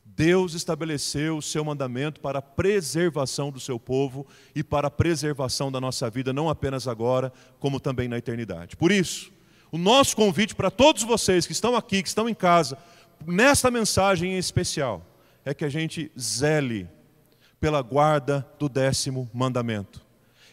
Deus 0.04 0.54
estabeleceu 0.54 1.38
o 1.38 1.42
seu 1.42 1.64
mandamento 1.64 2.20
para 2.20 2.38
a 2.38 2.42
preservação 2.42 3.50
do 3.50 3.58
seu 3.58 3.80
povo 3.80 4.24
e 4.54 4.62
para 4.62 4.86
a 4.86 4.90
preservação 4.90 5.72
da 5.72 5.80
nossa 5.80 6.08
vida, 6.08 6.32
não 6.32 6.48
apenas 6.48 6.86
agora, 6.86 7.32
como 7.58 7.80
também 7.80 8.06
na 8.06 8.18
eternidade. 8.18 8.76
Por 8.76 8.92
isso, 8.92 9.32
o 9.74 9.78
nosso 9.78 10.14
convite 10.14 10.54
para 10.54 10.70
todos 10.70 11.02
vocês 11.02 11.48
que 11.48 11.52
estão 11.52 11.74
aqui, 11.74 12.00
que 12.00 12.06
estão 12.06 12.28
em 12.28 12.34
casa, 12.34 12.78
nesta 13.26 13.72
mensagem 13.72 14.34
em 14.34 14.38
especial, 14.38 15.04
é 15.44 15.52
que 15.52 15.64
a 15.64 15.68
gente 15.68 16.12
zele 16.16 16.88
pela 17.60 17.82
guarda 17.82 18.46
do 18.56 18.68
décimo 18.68 19.28
mandamento. 19.34 20.00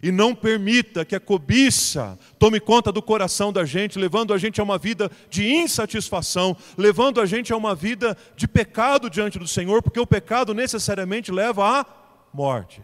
E 0.01 0.11
não 0.11 0.33
permita 0.33 1.05
que 1.05 1.15
a 1.15 1.19
cobiça 1.19 2.17
tome 2.39 2.59
conta 2.59 2.91
do 2.91 2.99
coração 2.99 3.53
da 3.53 3.63
gente, 3.63 3.99
levando 3.99 4.33
a 4.33 4.39
gente 4.39 4.59
a 4.59 4.63
uma 4.63 4.79
vida 4.79 5.11
de 5.29 5.47
insatisfação, 5.47 6.57
levando 6.75 7.21
a 7.21 7.25
gente 7.27 7.53
a 7.53 7.57
uma 7.57 7.75
vida 7.75 8.17
de 8.35 8.47
pecado 8.47 9.07
diante 9.07 9.37
do 9.37 9.47
Senhor, 9.47 9.83
porque 9.83 9.99
o 9.99 10.07
pecado 10.07 10.51
necessariamente 10.51 11.31
leva 11.31 11.81
à 11.81 11.85
morte. 12.33 12.81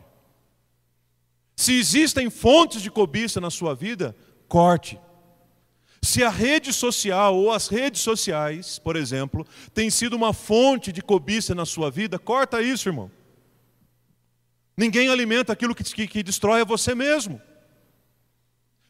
Se 1.55 1.73
existem 1.79 2.29
fontes 2.29 2.79
de 2.83 2.91
cobiça 2.91 3.41
na 3.41 3.49
sua 3.49 3.73
vida, 3.73 4.15
corte. 4.47 4.99
Se 6.01 6.23
a 6.23 6.29
rede 6.29 6.71
social 6.71 7.35
ou 7.35 7.51
as 7.51 7.67
redes 7.67 8.01
sociais, 8.01 8.79
por 8.79 8.95
exemplo, 8.95 9.45
tem 9.73 9.89
sido 9.89 10.15
uma 10.15 10.33
fonte 10.33 10.91
de 10.91 11.01
cobiça 11.01 11.55
na 11.55 11.65
sua 11.65 11.89
vida, 11.89 12.19
corta 12.19 12.61
isso, 12.61 12.89
irmão. 12.89 13.11
Ninguém 14.77 15.09
alimenta 15.09 15.51
aquilo 15.51 15.73
que, 15.73 15.83
que, 15.83 16.07
que 16.07 16.23
destrói 16.23 16.61
a 16.61 16.65
você 16.65 16.93
mesmo. 16.93 17.41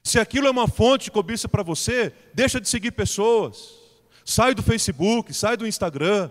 Se 0.04 0.20
aquilo 0.20 0.48
é 0.48 0.52
uma 0.52 0.68
fonte 0.68 1.06
de 1.06 1.12
cobiça 1.12 1.48
para 1.48 1.64
você, 1.64 2.14
deixa 2.34 2.60
de 2.60 2.68
seguir 2.68 2.92
pessoas. 2.92 3.74
Sai 4.26 4.54
do 4.54 4.62
Facebook, 4.62 5.34
sai 5.34 5.56
do 5.56 5.68
Instagram. 5.68 6.30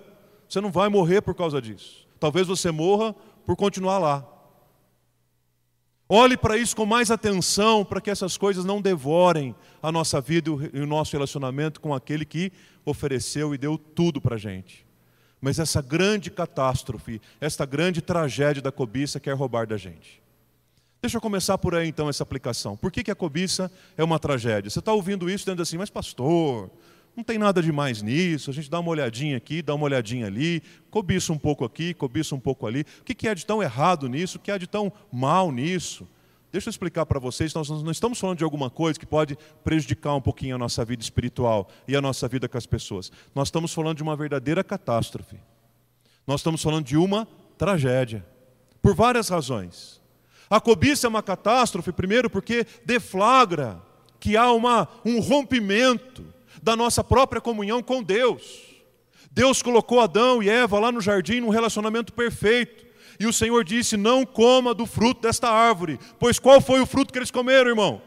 Você 0.49 0.61
não 0.61 0.71
vai 0.71 0.89
morrer 0.89 1.23
por 1.23 1.35
causa 1.35 1.61
disso. 1.61 2.07
Talvez 2.21 2.47
você 2.47 2.71
morra 2.71 3.15
por 3.45 3.57
continuar 3.57 3.99
lá. 3.99 4.36
Olhe 6.09 6.37
para 6.37 6.57
isso 6.57 6.77
com 6.77 6.87
mais 6.87 7.11
atenção, 7.11 7.85
para 7.85 8.01
que 8.01 8.11
essas 8.11 8.37
coisas 8.37 8.65
não 8.65 8.81
devorem 8.81 9.55
a 9.83 9.91
nossa 9.91 10.21
vida 10.21 10.51
e 10.73 10.81
o 10.81 10.87
nosso 10.87 11.13
relacionamento 11.13 11.81
com 11.81 11.93
aquele 11.93 12.25
que 12.25 12.53
ofereceu 12.85 13.53
e 13.53 13.59
deu 13.59 13.77
tudo 13.77 14.21
para 14.21 14.37
a 14.37 14.39
gente. 14.39 14.87
Mas 15.41 15.59
essa 15.59 15.83
grande 15.83 16.31
catástrofe, 16.31 17.21
esta 17.41 17.67
grande 17.67 18.01
tragédia 18.01 18.63
da 18.63 18.71
cobiça 18.71 19.19
quer 19.19 19.33
roubar 19.33 19.67
da 19.67 19.77
gente. 19.77 20.23
Deixa 21.03 21.17
eu 21.17 21.21
começar 21.21 21.59
por 21.59 21.75
aí 21.75 21.89
então 21.89 22.09
essa 22.09 22.23
aplicação. 22.23 22.77
Por 22.77 22.93
que, 22.93 23.03
que 23.03 23.11
a 23.11 23.15
cobiça 23.15 23.71
é 23.97 24.05
uma 24.05 24.19
tragédia? 24.19 24.71
Você 24.71 24.79
está 24.79 24.93
ouvindo 24.93 25.29
isso 25.29 25.45
dizendo 25.45 25.63
assim, 25.63 25.77
mas 25.77 25.91
pastor, 25.91 26.71
não 27.17 27.25
tem 27.25 27.39
nada 27.39 27.63
de 27.63 27.73
mais 27.73 28.03
nisso, 28.03 28.51
a 28.51 28.53
gente 28.53 28.69
dá 28.69 28.79
uma 28.79 28.91
olhadinha 28.91 29.39
aqui, 29.39 29.63
dá 29.63 29.75
uma 29.75 29.85
olhadinha 29.85 30.27
ali, 30.27 30.63
cobiça 30.91 31.33
um 31.33 31.39
pouco 31.39 31.65
aqui, 31.65 31.95
cobiça 31.95 32.35
um 32.35 32.41
pouco 32.41 32.67
ali. 32.67 32.85
O 33.01 33.05
que, 33.05 33.27
é 33.27 33.35
de 33.35 33.47
tão 33.47 33.63
errado 33.63 34.07
nisso? 34.07 34.37
O 34.37 34.41
que 34.41 34.51
é 34.51 34.59
de 34.59 34.67
tão 34.67 34.93
mal 35.11 35.51
nisso? 35.51 36.07
Deixa 36.53 36.69
eu 36.69 36.71
explicar 36.71 37.07
para 37.07 37.19
vocês, 37.19 37.55
nós 37.55 37.71
não 37.71 37.91
estamos 37.91 38.19
falando 38.21 38.39
de 38.39 38.45
alguma 38.45 38.69
coisa 38.69 38.99
que 38.99 39.07
pode 39.07 39.37
prejudicar 39.65 40.15
um 40.15 40.21
pouquinho 40.21 40.55
a 40.55 40.59
nossa 40.59 40.85
vida 40.85 41.03
espiritual 41.03 41.69
e 41.89 41.97
a 41.97 42.03
nossa 42.03 42.29
vida 42.29 42.49
com 42.49 42.59
as 42.59 42.67
pessoas. 42.67 43.11
Nós 43.35 43.49
estamos 43.49 43.73
falando 43.73 43.97
de 43.97 44.03
uma 44.03 44.15
verdadeira 44.15 44.63
catástrofe. 44.63 45.37
Nós 46.27 46.41
estamos 46.41 46.63
falando 46.63 46.85
de 46.85 46.97
uma 46.99 47.27
tragédia. 47.57 48.25
Por 48.83 48.95
várias 48.95 49.29
razões. 49.31 50.03
A 50.51 50.61
cobiça 50.61 51.07
é 51.07 51.09
uma 51.09 51.23
catástrofe, 51.23 51.93
primeiro, 51.93 52.29
porque 52.29 52.67
deflagra 52.85 53.83
que 54.21 54.37
há 54.37 54.53
uma, 54.53 54.89
um 55.05 55.19
rompimento 55.19 56.36
da 56.63 56.77
nossa 56.77 57.03
própria 57.03 57.41
comunhão 57.41 57.83
com 57.83 58.03
Deus. 58.03 58.77
Deus 59.31 59.63
colocou 59.63 60.01
Adão 60.01 60.43
e 60.43 60.49
Eva 60.49 60.79
lá 60.79 60.91
no 60.91 61.01
jardim 61.01 61.41
num 61.41 61.51
relacionamento 61.51 62.13
perfeito. 62.13 62.87
E 63.19 63.27
o 63.27 63.33
Senhor 63.33 63.65
disse: 63.65 63.97
Não 63.97 64.25
coma 64.25 64.75
do 64.75 64.87
fruto 64.87 65.23
desta 65.23 65.51
árvore. 65.51 65.99
Pois 66.19 66.39
qual 66.39 66.61
foi 66.61 66.81
o 66.81 66.87
fruto 66.87 67.13
que 67.13 67.19
eles 67.19 67.31
comeram, 67.31 67.71
irmão? 67.71 68.03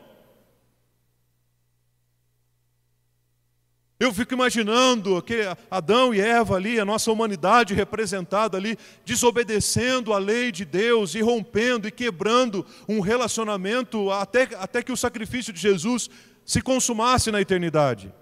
Eu 3.99 4.13
fico 4.13 4.33
imaginando 4.33 5.21
que 5.21 5.41
Adão 5.69 6.15
e 6.15 6.21
Eva 6.21 6.55
ali, 6.55 6.79
a 6.79 6.85
nossa 6.85 7.11
humanidade 7.11 7.73
representada 7.73 8.55
ali, 8.55 8.77
desobedecendo 9.03 10.13
a 10.13 10.17
lei 10.17 10.53
de 10.53 10.63
Deus 10.63 11.15
e 11.15 11.21
rompendo 11.21 11.85
e 11.85 11.91
quebrando 11.91 12.65
um 12.87 13.01
relacionamento 13.01 14.09
até, 14.09 14.47
até 14.57 14.81
que 14.81 14.93
o 14.93 14.97
sacrifício 14.97 15.51
de 15.51 15.59
Jesus 15.59 16.09
se 16.45 16.61
consumasse 16.61 17.29
na 17.29 17.41
eternidade. 17.41 18.13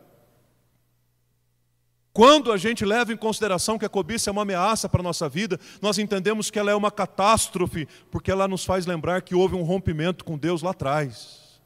Quando 2.17 2.51
a 2.51 2.57
gente 2.57 2.83
leva 2.83 3.13
em 3.13 3.15
consideração 3.15 3.77
que 3.77 3.85
a 3.85 3.89
cobiça 3.89 4.27
é 4.27 4.31
uma 4.31 4.41
ameaça 4.41 4.89
para 4.89 5.01
a 5.01 5.03
nossa 5.03 5.29
vida, 5.29 5.59
nós 5.79 5.99
entendemos 5.99 6.49
que 6.49 6.57
ela 6.57 6.71
é 6.71 6.75
uma 6.75 6.89
catástrofe, 6.89 7.87
porque 8.09 8.31
ela 8.31 8.47
nos 8.47 8.65
faz 8.65 8.87
lembrar 8.87 9.21
que 9.21 9.35
houve 9.35 9.53
um 9.53 9.61
rompimento 9.61 10.25
com 10.25 10.35
Deus 10.35 10.63
lá 10.63 10.71
atrás. 10.71 11.61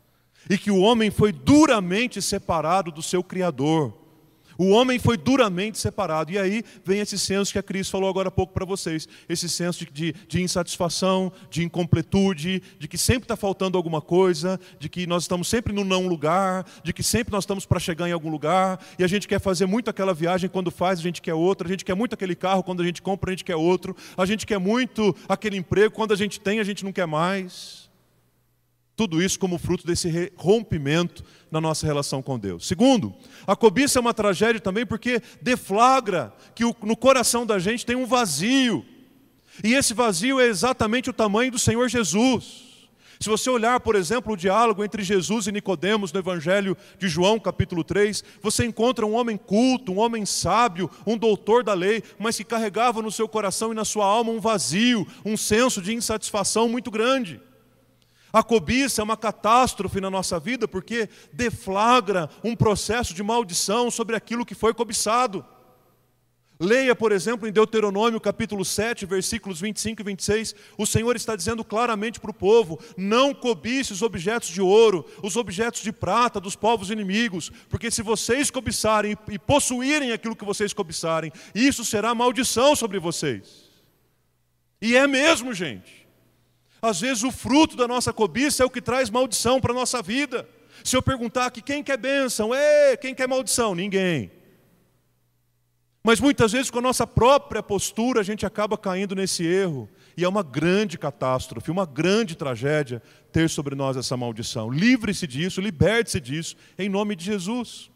E 0.49 0.57
que 0.57 0.69
o 0.69 0.81
homem 0.81 1.09
foi 1.09 1.31
duramente 1.31 2.21
separado 2.21 2.91
do 2.91 3.01
seu 3.01 3.23
Criador. 3.23 3.93
O 4.61 4.69
homem 4.69 4.99
foi 4.99 5.17
duramente 5.17 5.79
separado. 5.79 6.31
E 6.31 6.37
aí 6.37 6.63
vem 6.85 6.99
esse 6.99 7.17
senso 7.17 7.51
que 7.51 7.57
a 7.57 7.63
Cris 7.63 7.89
falou 7.89 8.07
agora 8.07 8.27
há 8.27 8.31
pouco 8.31 8.53
para 8.53 8.63
vocês: 8.63 9.09
esse 9.27 9.49
senso 9.49 9.83
de, 9.91 10.13
de, 10.27 10.39
insatisfação, 10.39 11.33
de 11.49 11.63
incompletude, 11.63 12.61
de 12.77 12.87
que 12.87 12.95
sempre 12.95 13.23
está 13.23 13.35
faltando 13.35 13.75
alguma 13.75 14.01
coisa, 14.01 14.59
de 14.77 14.87
que 14.87 15.07
nós 15.07 15.23
estamos 15.23 15.47
sempre 15.47 15.73
no 15.73 15.83
não 15.83 16.05
lugar, 16.05 16.63
de 16.83 16.93
que 16.93 17.01
sempre 17.01 17.31
nós 17.31 17.43
estamos 17.43 17.65
para 17.65 17.79
chegar 17.79 18.07
em 18.07 18.11
algum 18.11 18.29
lugar, 18.29 18.79
e 18.99 19.03
a 19.03 19.07
gente 19.07 19.27
quer 19.27 19.41
fazer 19.41 19.65
muito 19.65 19.89
aquela 19.89 20.13
viagem, 20.13 20.47
quando 20.47 20.69
faz, 20.69 20.99
a 20.99 21.01
gente 21.01 21.23
quer 21.23 21.33
outra, 21.33 21.67
a 21.67 21.71
gente 21.71 21.83
quer 21.83 21.95
muito 21.95 22.13
aquele 22.13 22.35
carro, 22.35 22.61
quando 22.61 22.83
a 22.83 22.85
gente 22.85 23.01
compra, 23.01 23.31
a 23.31 23.33
gente 23.33 23.43
quer 23.43 23.55
outro, 23.55 23.95
a 24.15 24.27
gente 24.27 24.45
quer 24.45 24.59
muito 24.59 25.15
aquele 25.27 25.57
emprego, 25.57 25.91
quando 25.91 26.13
a 26.13 26.15
gente 26.15 26.39
tem, 26.39 26.59
a 26.59 26.63
gente 26.63 26.85
não 26.85 26.93
quer 26.93 27.07
mais. 27.07 27.89
Tudo 29.01 29.19
isso 29.19 29.39
como 29.39 29.57
fruto 29.57 29.83
desse 29.83 30.31
rompimento 30.35 31.23
na 31.49 31.59
nossa 31.59 31.87
relação 31.87 32.21
com 32.21 32.37
Deus. 32.37 32.67
Segundo, 32.67 33.15
a 33.47 33.55
cobiça 33.55 33.97
é 33.97 33.99
uma 33.99 34.13
tragédia 34.13 34.61
também 34.61 34.85
porque 34.85 35.23
deflagra 35.41 36.31
que 36.53 36.63
no 36.63 36.95
coração 36.95 37.43
da 37.43 37.57
gente 37.57 37.83
tem 37.83 37.95
um 37.95 38.05
vazio. 38.05 38.85
E 39.63 39.73
esse 39.73 39.95
vazio 39.95 40.39
é 40.39 40.45
exatamente 40.45 41.09
o 41.09 41.13
tamanho 41.13 41.51
do 41.51 41.57
Senhor 41.57 41.89
Jesus. 41.89 42.61
Se 43.19 43.27
você 43.27 43.49
olhar, 43.49 43.79
por 43.79 43.95
exemplo, 43.95 44.33
o 44.33 44.37
diálogo 44.37 44.83
entre 44.83 45.01
Jesus 45.01 45.47
e 45.47 45.51
Nicodemos 45.51 46.13
no 46.13 46.19
Evangelho 46.19 46.77
de 46.99 47.07
João, 47.07 47.39
capítulo 47.39 47.83
3, 47.83 48.23
você 48.39 48.65
encontra 48.65 49.03
um 49.03 49.15
homem 49.15 49.35
culto, 49.35 49.91
um 49.91 49.99
homem 49.99 50.27
sábio, 50.27 50.87
um 51.07 51.17
doutor 51.17 51.63
da 51.63 51.73
lei, 51.73 52.03
mas 52.19 52.37
que 52.37 52.43
carregava 52.43 53.01
no 53.01 53.11
seu 53.11 53.27
coração 53.27 53.71
e 53.71 53.75
na 53.75 53.83
sua 53.83 54.05
alma 54.05 54.31
um 54.31 54.39
vazio, 54.39 55.07
um 55.25 55.35
senso 55.35 55.81
de 55.81 55.91
insatisfação 55.91 56.69
muito 56.69 56.91
grande. 56.91 57.41
A 58.33 58.41
cobiça 58.41 59.01
é 59.01 59.03
uma 59.03 59.17
catástrofe 59.17 59.99
na 59.99 60.09
nossa 60.09 60.39
vida 60.39 60.67
porque 60.67 61.09
deflagra 61.33 62.29
um 62.43 62.55
processo 62.55 63.13
de 63.13 63.21
maldição 63.21 63.91
sobre 63.91 64.15
aquilo 64.15 64.45
que 64.45 64.55
foi 64.55 64.73
cobiçado. 64.73 65.45
Leia, 66.63 66.95
por 66.95 67.11
exemplo, 67.11 67.47
em 67.47 67.51
Deuteronômio 67.51 68.21
capítulo 68.21 68.63
7, 68.63 69.07
versículos 69.07 69.59
25 69.59 69.99
e 69.99 70.05
26, 70.05 70.53
o 70.77 70.85
Senhor 70.85 71.15
está 71.15 71.35
dizendo 71.35 71.63
claramente 71.63 72.19
para 72.19 72.29
o 72.29 72.35
povo: 72.35 72.79
não 72.95 73.33
cobice 73.33 73.91
os 73.91 74.03
objetos 74.03 74.49
de 74.49 74.61
ouro, 74.61 75.03
os 75.23 75.35
objetos 75.35 75.81
de 75.81 75.91
prata 75.91 76.39
dos 76.39 76.55
povos 76.55 76.91
inimigos, 76.91 77.51
porque 77.67 77.89
se 77.89 78.03
vocês 78.03 78.51
cobiçarem 78.51 79.17
e 79.27 79.39
possuírem 79.39 80.11
aquilo 80.11 80.35
que 80.35 80.45
vocês 80.45 80.71
cobiçarem, 80.71 81.33
isso 81.55 81.83
será 81.83 82.13
maldição 82.13 82.75
sobre 82.75 82.99
vocês. 82.99 83.71
E 84.79 84.95
é 84.95 85.07
mesmo, 85.07 85.55
gente. 85.55 86.00
Às 86.81 86.99
vezes 86.99 87.23
o 87.23 87.31
fruto 87.31 87.75
da 87.75 87.87
nossa 87.87 88.11
cobiça 88.11 88.63
é 88.63 88.65
o 88.65 88.69
que 88.69 88.81
traz 88.81 89.09
maldição 89.09 89.61
para 89.61 89.71
a 89.71 89.75
nossa 89.75 90.01
vida. 90.01 90.47
Se 90.83 90.95
eu 90.95 91.01
perguntar 91.01 91.45
aqui 91.45 91.61
quem 91.61 91.83
quer 91.83 91.97
bênção, 91.97 92.53
é, 92.53 92.97
quem 92.97 93.13
quer 93.13 93.27
maldição? 93.27 93.75
Ninguém. 93.75 94.31
Mas 96.03 96.19
muitas 96.19 96.51
vezes 96.51 96.71
com 96.71 96.79
a 96.79 96.81
nossa 96.81 97.05
própria 97.05 97.61
postura 97.61 98.21
a 98.21 98.23
gente 98.23 98.45
acaba 98.45 98.77
caindo 98.77 99.13
nesse 99.13 99.45
erro. 99.45 99.87
E 100.17 100.23
é 100.23 100.27
uma 100.27 100.43
grande 100.43 100.97
catástrofe, 100.97 101.69
uma 101.69 101.85
grande 101.85 102.35
tragédia 102.35 103.01
ter 103.31 103.49
sobre 103.49 103.75
nós 103.75 103.95
essa 103.95 104.17
maldição. 104.17 104.69
Livre-se 104.69 105.27
disso, 105.27 105.61
liberte-se 105.61 106.19
disso, 106.19 106.55
em 106.77 106.89
nome 106.89 107.15
de 107.15 107.25
Jesus. 107.25 107.91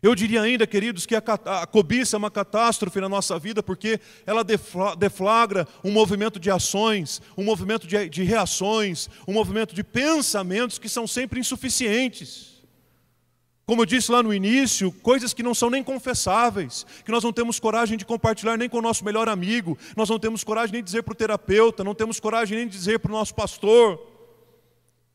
Eu 0.00 0.14
diria 0.14 0.42
ainda, 0.42 0.64
queridos, 0.64 1.06
que 1.06 1.16
a, 1.16 1.66
cobiça 1.66 2.14
é 2.14 2.18
uma 2.18 2.30
catástrofe 2.30 3.00
na 3.00 3.08
nossa 3.08 3.36
vida 3.36 3.62
porque 3.64 3.98
ela 4.24 4.44
deflagra 4.96 5.66
um 5.82 5.90
movimento 5.90 6.38
de 6.38 6.50
ações, 6.50 7.20
um 7.36 7.42
movimento 7.42 7.84
de, 7.84 8.08
de 8.08 8.22
reações, 8.22 9.08
um 9.26 9.32
movimento 9.32 9.74
de 9.74 9.82
pensamentos 9.82 10.78
que 10.78 10.88
são 10.88 11.04
sempre 11.04 11.40
insuficientes. 11.40 12.58
Como 13.66 13.82
eu 13.82 13.86
disse 13.86 14.10
lá 14.12 14.22
no 14.22 14.32
início, 14.32 14.92
coisas 15.02 15.34
que 15.34 15.42
não 15.42 15.52
são 15.52 15.68
nem 15.68 15.82
confessáveis, 15.82 16.86
que 17.04 17.10
nós 17.10 17.24
não 17.24 17.32
temos 17.32 17.58
coragem 17.58 17.98
de 17.98 18.04
compartilhar 18.06 18.56
nem 18.56 18.68
com 18.68 18.78
o 18.78 18.82
nosso 18.82 19.04
melhor 19.04 19.28
amigo, 19.28 19.76
nós 19.96 20.08
não 20.08 20.18
temos 20.18 20.44
coragem 20.44 20.74
nem 20.74 20.82
de 20.82 20.86
dizer 20.86 21.02
para 21.02 21.12
o 21.12 21.16
terapeuta, 21.16 21.82
não 21.82 21.94
temos 21.94 22.20
coragem 22.20 22.56
nem 22.56 22.68
de 22.68 22.72
dizer 22.72 23.00
para 23.00 23.10
o 23.10 23.14
nosso 23.14 23.34
pastor 23.34 24.17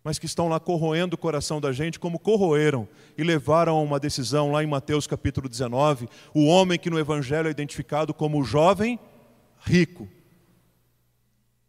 mas 0.03 0.19
que 0.19 0.25
estão 0.25 0.49
lá 0.49 0.59
corroendo 0.59 1.15
o 1.15 1.17
coração 1.17 1.61
da 1.61 1.71
gente, 1.71 1.99
como 1.99 2.19
corroeram 2.19 2.87
e 3.17 3.23
levaram 3.23 3.77
a 3.77 3.81
uma 3.81 3.99
decisão 3.99 4.51
lá 4.51 4.63
em 4.63 4.67
Mateus 4.67 5.07
capítulo 5.07 5.47
19, 5.47 6.09
o 6.33 6.45
homem 6.45 6.77
que 6.77 6.89
no 6.89 6.99
Evangelho 6.99 7.47
é 7.47 7.51
identificado 7.51 8.13
como 8.13 8.41
o 8.41 8.43
jovem 8.43 8.99
rico, 9.61 10.07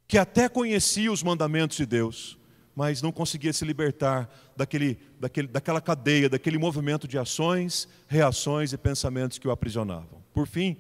que 0.09 0.19
até 0.19 0.49
conhecia 0.49 1.13
os 1.13 1.23
mandamentos 1.23 1.77
de 1.77 1.87
Deus, 1.87 2.37
mas 2.75 3.01
não 3.01 3.13
conseguia 3.13 3.53
se 3.53 3.65
libertar 3.65 4.29
daquele, 4.57 4.99
daquele, 5.21 5.47
daquela 5.47 5.81
cadeia, 5.81 6.29
daquele 6.29 6.59
movimento 6.59 7.07
de 7.07 7.17
ações, 7.17 7.89
reações 8.09 8.73
e 8.73 8.77
pensamentos 8.77 9.39
que 9.39 9.47
o 9.47 9.53
aprisionavam. 9.53 10.25
Por 10.33 10.49
fim, 10.49 10.77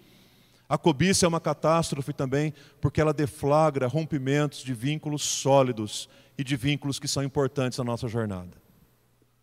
a 0.69 0.77
cobiça 0.77 1.25
é 1.25 1.29
uma 1.29 1.41
catástrofe 1.41 2.13
também, 2.13 2.53
porque 2.81 3.01
ela 3.01 3.13
deflagra 3.13 3.87
rompimentos 3.87 4.65
de 4.65 4.75
vínculos 4.75 5.23
sólidos 5.23 6.09
e 6.37 6.45
de 6.45 6.57
vínculos 6.57 6.99
que 6.99 7.09
são 7.09 7.23
importantes 7.23 7.79
na 7.79 7.85
nossa 7.85 8.09
jornada. 8.09 8.57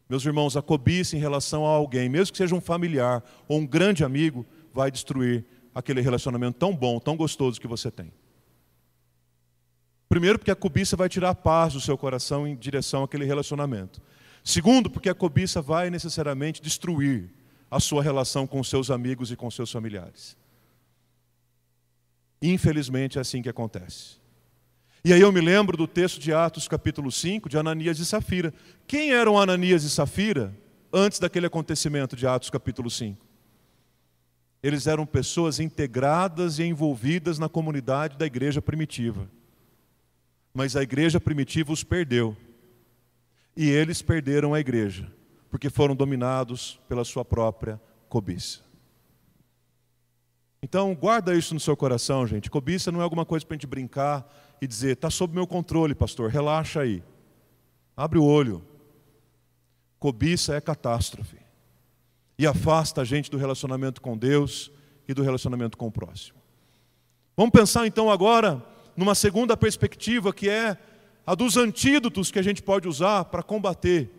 Meus 0.10 0.26
irmãos, 0.26 0.58
a 0.58 0.62
cobiça 0.62 1.16
em 1.16 1.20
relação 1.20 1.66
a 1.66 1.70
alguém, 1.70 2.10
mesmo 2.10 2.34
que 2.34 2.38
seja 2.38 2.54
um 2.54 2.60
familiar 2.60 3.24
ou 3.48 3.60
um 3.60 3.66
grande 3.66 4.04
amigo, 4.04 4.46
vai 4.74 4.92
destruir 4.92 5.46
aquele 5.74 6.02
relacionamento 6.02 6.60
tão 6.60 6.76
bom, 6.76 7.00
tão 7.00 7.16
gostoso 7.16 7.60
que 7.60 7.68
você 7.68 7.90
tem. 7.90 8.12
Primeiro, 10.10 10.38
porque 10.38 10.52
a 10.52 10.56
cobiça 10.56 10.98
vai 10.98 11.08
tirar 11.08 11.30
a 11.30 11.36
paz 11.36 11.72
do 11.74 11.80
seu 11.80 11.98
coração 11.98 12.46
em 12.46 12.58
direção 12.58 13.04
àquele 13.04 13.24
relacionamento. 13.24 14.02
Segundo, 14.44 14.90
porque 14.90 15.08
a 15.08 15.16
cobiça 15.16 15.62
vai 15.62 15.90
necessariamente 15.90 16.62
destruir 16.62 17.30
a 17.70 17.80
sua 17.80 18.04
relação 18.04 18.46
com 18.46 18.62
seus 18.62 18.92
amigos 18.92 19.32
e 19.32 19.38
com 19.38 19.50
seus 19.50 19.72
familiares. 19.72 20.36
Infelizmente 22.42 23.18
é 23.18 23.22
assim 23.22 23.42
que 23.42 23.48
acontece. 23.48 24.21
E 25.04 25.12
aí 25.12 25.22
eu 25.22 25.32
me 25.32 25.42
lembro 25.42 25.76
do 25.76 25.88
texto 25.88 26.20
de 26.20 26.32
Atos, 26.32 26.68
capítulo 26.68 27.12
5, 27.12 27.50
de 27.50 27.58
Ananias 27.58 28.00
e 28.00 28.06
Safira. 28.06 28.54
Quem 28.86 29.12
eram 29.12 29.40
Ananias 29.40 29.84
e 29.84 29.90
Safira 29.90 30.56
antes 30.94 31.20
daquele 31.20 31.48
acontecimento 31.48 32.16
de 32.16 32.28
Atos, 32.28 32.50
capítulo 32.50 32.90
5? 32.90 33.26
Eles 34.62 34.86
eram 34.86 35.06
pessoas 35.06 35.60
integradas 35.60 36.60
e 36.60 36.64
envolvidas 36.64 37.40
na 37.40 37.50
comunidade 37.50 38.18
da 38.18 38.26
igreja 38.26 38.62
primitiva 38.62 39.28
mas 40.54 40.76
a 40.76 40.84
igreja 40.84 41.20
primitiva 41.20 41.72
os 41.72 41.84
perdeu. 41.84 42.36
E 43.56 43.70
eles 43.70 44.02
perderam 44.02 44.54
a 44.54 44.60
igreja, 44.60 45.12
porque 45.50 45.70
foram 45.70 45.96
dominados 45.96 46.80
pela 46.88 47.04
sua 47.04 47.24
própria 47.26 47.82
cobiça. 48.10 48.62
Então, 50.62 50.94
guarda 50.94 51.36
isso 51.36 51.54
no 51.54 51.60
seu 51.60 51.76
coração, 51.76 52.26
gente. 52.28 52.50
Cobiça 52.50 52.92
não 52.92 53.02
é 53.02 53.04
alguma 53.04 53.26
coisa 53.26 53.46
para 53.46 53.56
a 53.56 53.58
gente 53.58 53.68
brincar 53.68 54.26
e 54.62 54.68
dizer, 54.68 54.94
está 54.94 55.10
sob 55.10 55.34
meu 55.34 55.48
controle, 55.48 55.96
pastor, 55.96 56.30
relaxa 56.30 56.82
aí. 56.82 57.04
Abre 57.98 58.20
o 58.20 58.24
olho. 58.24 58.64
Cobiça 60.00 60.56
é 60.56 60.62
catástrofe. 60.62 61.38
E 62.38 62.46
afasta 62.46 63.02
a 63.02 63.04
gente 63.04 63.32
do 63.32 63.38
relacionamento 63.38 64.02
com 64.02 64.16
Deus 64.16 64.72
e 65.08 65.14
do 65.14 65.24
relacionamento 65.24 65.78
com 65.78 65.88
o 65.88 65.92
próximo. 65.92 66.40
Vamos 67.36 67.52
pensar 67.52 67.88
então 67.88 68.12
agora 68.12 68.64
numa 68.96 69.16
segunda 69.16 69.58
perspectiva, 69.58 70.32
que 70.32 70.48
é 70.48 70.78
a 71.26 71.34
dos 71.34 71.58
antídotos 71.58 72.30
que 72.30 72.38
a 72.38 72.44
gente 72.44 72.62
pode 72.62 72.88
usar 72.88 73.26
para 73.26 73.42
combater 73.42 74.10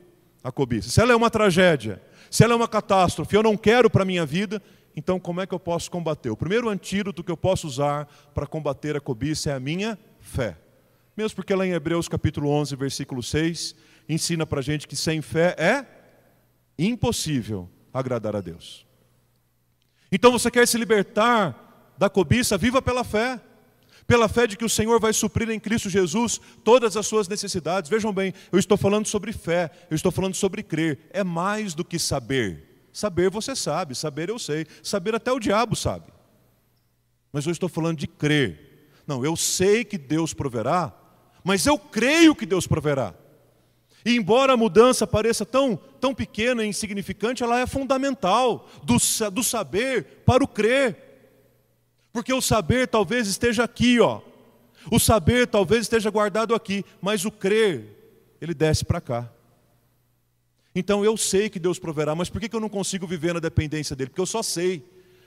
a 0.43 0.51
cobiça. 0.51 0.91
Se 0.91 1.01
ela 1.01 1.13
é 1.13 1.17
uma 1.17 1.31
tragédia, 1.31 2.03
se 2.31 2.43
ela 2.43 2.55
é 2.55 2.57
uma 2.57 2.69
catástrofe, 2.69 3.37
eu 3.37 3.43
não 3.43 3.57
quero 3.57 3.89
para 3.89 4.03
a 4.03 4.07
minha 4.07 4.27
vida, 4.27 4.61
então 4.97 5.21
como 5.21 5.41
é 5.41 5.47
que 5.47 5.55
eu 5.55 5.61
posso 5.61 5.91
combater? 5.91 6.31
O 6.31 6.37
primeiro 6.37 6.69
antídoto 6.69 7.23
que 7.23 7.31
eu 7.31 7.37
posso 7.37 7.67
usar 7.67 8.07
para 8.35 8.47
combater 8.47 8.97
a 8.97 9.01
cobiça 9.01 9.51
é 9.51 9.55
a 9.55 9.61
minha 9.61 9.99
fé. 10.23 10.57
Mesmo 11.17 11.37
porque 11.37 11.55
lá 11.55 11.67
em 11.67 11.73
Hebreus 11.73 12.09
capítulo 12.09 12.49
11, 12.49 12.75
versículo 12.77 13.23
6, 13.23 13.75
ensina 14.09 14.47
para 14.47 14.61
a 14.61 14.63
gente 14.63 14.89
que 14.89 14.97
sem 14.97 15.21
fé 15.21 15.55
é 15.59 15.85
impossível 16.79 17.69
agradar 17.93 18.35
a 18.35 18.41
Deus. 18.41 18.87
Então 20.11 20.33
você 20.33 20.51
quer 20.51 20.67
se 20.67 20.79
libertar 20.79 21.95
da 21.99 22.09
cobiça, 22.09 22.57
viva 22.57 22.81
pela 22.81 23.05
fé 23.05 23.41
pela 24.07 24.29
fé 24.29 24.47
de 24.47 24.57
que 24.57 24.65
o 24.65 24.69
Senhor 24.69 25.01
vai 25.01 25.13
suprir 25.13 25.49
em 25.51 25.61
Cristo 25.61 25.89
Jesus 25.89 26.41
todas 26.65 26.97
as 26.97 27.07
suas 27.07 27.29
necessidades. 27.29 27.91
Vejam 27.91 28.13
bem, 28.13 28.35
eu 28.51 28.59
estou 28.59 28.77
falando 28.77 29.07
sobre 29.07 29.33
fé, 29.33 29.71
eu 29.91 29.95
estou 29.95 30.11
falando 30.13 30.35
sobre 30.35 30.63
crer. 30.63 31.09
É 31.11 31.23
mais 31.23 31.75
do 31.75 31.85
que 31.85 31.99
saber. 31.99 32.89
Saber 32.93 33.31
você 33.31 33.57
sabe, 33.57 33.95
saber 33.95 34.29
eu 34.29 34.39
sei, 34.39 34.67
saber 34.83 35.15
até 35.15 35.33
o 35.33 35.41
diabo 35.41 35.75
sabe. 35.75 36.13
Mas 37.33 37.47
eu 37.47 37.53
estou 37.53 37.69
falando 37.69 37.97
de 37.97 38.07
crer. 38.07 38.72
Não, 39.07 39.25
eu 39.25 39.37
sei 39.37 39.85
que 39.85 39.99
Deus 39.99 40.33
proverá, 40.33 40.93
mas 41.43 41.67
eu 41.67 41.79
creio 41.79 42.35
que 42.35 42.47
Deus 42.47 42.67
proverá. 42.67 43.15
E 44.05 44.17
embora 44.17 44.55
a 44.55 44.57
mudança 44.57 45.07
pareça 45.07 45.47
tão, 45.47 45.77
tão 46.01 46.15
pequena 46.15 46.65
e 46.65 46.69
insignificante, 46.69 47.43
ela 47.43 47.61
é 47.61 47.67
fundamental 47.67 48.69
do, 48.83 48.97
do 49.31 49.45
saber 49.45 50.23
para 50.25 50.43
o 50.43 50.49
crer. 50.49 50.97
Porque 52.13 52.33
o 52.33 52.41
saber 52.41 52.89
talvez 52.89 53.29
esteja 53.29 53.65
aqui, 53.65 54.01
ó. 54.01 54.21
O 54.91 54.99
saber 54.99 55.47
talvez 55.47 55.83
esteja 55.83 56.11
guardado 56.11 56.55
aqui, 56.55 56.85
mas 57.01 57.25
o 57.25 57.31
crer, 57.31 58.35
ele 58.41 58.53
desce 58.53 58.85
para 58.85 59.01
cá. 59.01 59.31
Então 60.75 61.05
eu 61.05 61.17
sei 61.17 61.49
que 61.49 61.61
Deus 61.61 61.79
proverá, 61.79 62.15
mas 62.15 62.29
por 62.29 62.41
que 62.41 62.55
eu 62.55 62.61
não 62.61 62.69
consigo 62.69 63.07
viver 63.07 63.35
na 63.35 63.41
dependência 63.41 63.95
dele? 63.95 64.11
Porque 64.11 64.21
eu 64.21 64.27
só 64.27 64.43
sei. 64.43 64.85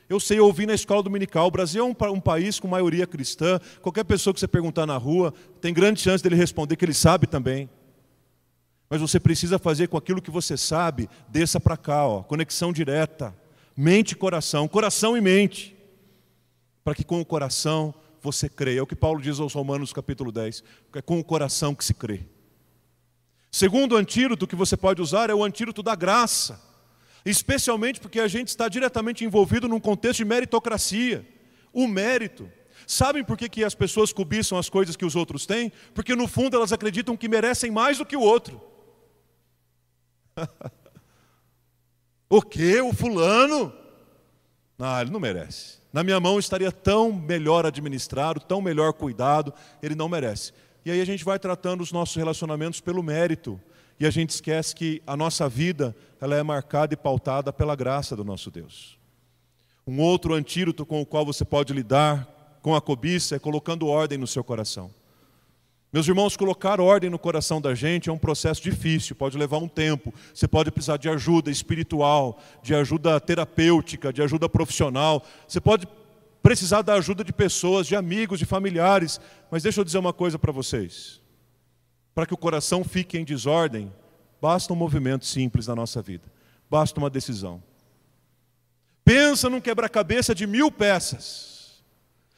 Eu 0.07 0.19
sei 0.19 0.39
ouvir 0.39 0.67
na 0.67 0.73
escola 0.73 1.01
dominical. 1.01 1.47
O 1.47 1.51
Brasil 1.51 1.83
é 1.83 1.87
um, 1.87 2.13
um, 2.13 2.19
país 2.19 2.59
com 2.59 2.67
maioria 2.67 3.07
cristã. 3.07 3.59
Qualquer 3.81 4.03
pessoa 4.03 4.33
que 4.33 4.39
você 4.39 4.47
perguntar 4.47 4.85
na 4.85 4.97
rua, 4.97 5.33
tem 5.59 5.73
grande 5.73 5.99
chance 5.99 6.23
dele 6.23 6.35
responder 6.35 6.75
que 6.75 6.85
ele 6.85 6.93
sabe 6.93 7.25
também. 7.25 7.69
Mas 8.89 9.01
você 9.01 9.19
precisa 9.19 9.57
fazer 9.57 9.87
com 9.87 9.97
aquilo 9.97 10.21
que 10.21 10.29
você 10.29 10.55
sabe, 10.55 11.09
desça 11.27 11.59
para 11.59 11.75
cá, 11.75 12.05
ó, 12.07 12.21
conexão 12.21 12.71
direta. 12.71 13.35
Mente 13.75 14.11
e 14.11 14.15
coração, 14.15 14.67
coração 14.67 15.17
e 15.17 15.21
mente 15.21 15.75
para 16.85 16.93
que 16.93 17.03
com 17.03 17.19
o 17.19 17.25
coração 17.25 17.93
você 18.21 18.47
creia. 18.47 18.79
É 18.79 18.81
o 18.81 18.87
que 18.87 18.95
Paulo 18.95 19.19
diz 19.19 19.39
aos 19.39 19.53
Romanos, 19.53 19.91
capítulo 19.91 20.31
10. 20.31 20.63
É 20.93 21.01
com 21.01 21.19
o 21.19 21.23
coração 21.23 21.73
que 21.73 21.83
se 21.83 21.95
crê. 21.95 22.21
Segundo 23.51 23.97
antídoto 23.97 24.45
que 24.45 24.55
você 24.55 24.77
pode 24.77 25.01
usar 25.01 25.31
é 25.31 25.33
o 25.33 25.43
antídoto 25.43 25.81
da 25.81 25.95
graça. 25.95 26.61
Especialmente 27.25 27.99
porque 27.99 28.19
a 28.19 28.27
gente 28.27 28.49
está 28.49 28.69
diretamente 28.69 29.25
envolvido 29.25 29.67
num 29.67 29.79
contexto 29.79 30.17
de 30.17 30.25
meritocracia. 30.25 31.27
O 31.73 31.87
mérito. 31.87 32.49
Sabem 32.85 33.23
por 33.23 33.35
que, 33.35 33.49
que 33.49 33.63
as 33.63 33.73
pessoas 33.73 34.13
cobiçam 34.13 34.57
as 34.57 34.69
coisas 34.69 34.95
que 34.95 35.05
os 35.05 35.15
outros 35.15 35.45
têm? 35.45 35.71
Porque 35.93 36.15
no 36.15 36.27
fundo 36.27 36.55
elas 36.55 36.71
acreditam 36.71 37.17
que 37.17 37.27
merecem 37.27 37.71
mais 37.71 37.97
do 37.97 38.05
que 38.05 38.15
o 38.15 38.21
outro. 38.21 38.61
o 42.29 42.41
que? 42.41 42.79
O 42.81 42.93
fulano? 42.93 43.73
Não, 44.77 45.01
ele 45.01 45.09
não 45.09 45.19
merece. 45.19 45.79
Na 45.91 46.03
minha 46.03 46.19
mão 46.19 46.37
estaria 46.37 46.71
tão 46.71 47.11
melhor 47.11 47.65
administrado, 47.65 48.41
tão 48.41 48.61
melhor 48.61 48.93
cuidado, 48.93 49.53
ele 49.81 49.95
não 49.95 50.09
merece. 50.09 50.53
E 50.83 50.91
aí 50.91 51.01
a 51.01 51.05
gente 51.05 51.23
vai 51.23 51.39
tratando 51.39 51.81
os 51.81 51.91
nossos 51.91 52.15
relacionamentos 52.15 52.79
pelo 52.81 53.01
mérito, 53.01 53.59
e 53.99 54.05
a 54.05 54.09
gente 54.09 54.31
esquece 54.31 54.75
que 54.75 55.01
a 55.07 55.15
nossa 55.15 55.47
vida, 55.47 55.95
ela 56.19 56.35
é 56.35 56.43
marcada 56.43 56.93
e 56.93 56.97
pautada 56.97 57.53
pela 57.53 57.75
graça 57.75 58.15
do 58.15 58.23
nosso 58.23 58.51
Deus. 58.51 58.97
Um 59.87 60.01
outro 60.01 60.33
antídoto 60.33 60.85
com 60.85 61.01
o 61.01 61.05
qual 61.05 61.25
você 61.25 61.45
pode 61.45 61.71
lidar 61.71 62.59
com 62.61 62.75
a 62.75 62.81
cobiça 62.81 63.35
é 63.35 63.39
colocando 63.39 63.87
ordem 63.87 64.17
no 64.17 64.27
seu 64.27 64.43
coração. 64.43 64.89
Meus 65.93 66.09
irmãos, 66.09 66.35
colocar 66.35 66.81
ordem 66.81 67.09
no 67.09 67.17
coração 67.17 67.61
da 67.61 67.73
gente 67.73 68.09
é 68.09 68.11
um 68.11 68.17
processo 68.17 68.61
difícil, 68.61 69.15
pode 69.15 69.37
levar 69.37 69.59
um 69.59 69.67
tempo. 69.67 70.13
Você 70.33 70.45
pode 70.45 70.69
precisar 70.69 70.97
de 70.97 71.07
ajuda 71.07 71.49
espiritual, 71.49 72.37
de 72.61 72.75
ajuda 72.75 73.17
terapêutica, 73.17 74.11
de 74.11 74.21
ajuda 74.21 74.49
profissional. 74.49 75.23
Você 75.47 75.61
pode 75.61 75.87
precisar 76.43 76.81
da 76.81 76.95
ajuda 76.95 77.23
de 77.23 77.31
pessoas, 77.31 77.87
de 77.87 77.95
amigos, 77.95 78.39
de 78.39 78.45
familiares. 78.45 79.21
Mas 79.49 79.63
deixa 79.63 79.79
eu 79.79 79.85
dizer 79.85 79.99
uma 79.99 80.11
coisa 80.11 80.37
para 80.37 80.51
vocês. 80.51 81.21
Para 82.15 82.25
que 82.25 82.33
o 82.33 82.37
coração 82.37 82.81
fique 82.83 83.17
em 83.17 83.25
desordem, 83.25 83.93
basta 84.41 84.71
um 84.71 84.75
movimento 84.75 85.25
simples 85.25 85.67
na 85.67 85.75
nossa 85.75 86.01
vida. 86.01 86.31
Basta 86.69 86.97
uma 86.97 87.09
decisão. 87.09 87.61
Pensa 89.03 89.49
num 89.49 89.59
quebra-cabeça 89.59 90.33
de 90.33 90.47
mil 90.47 90.71
peças 90.71 91.83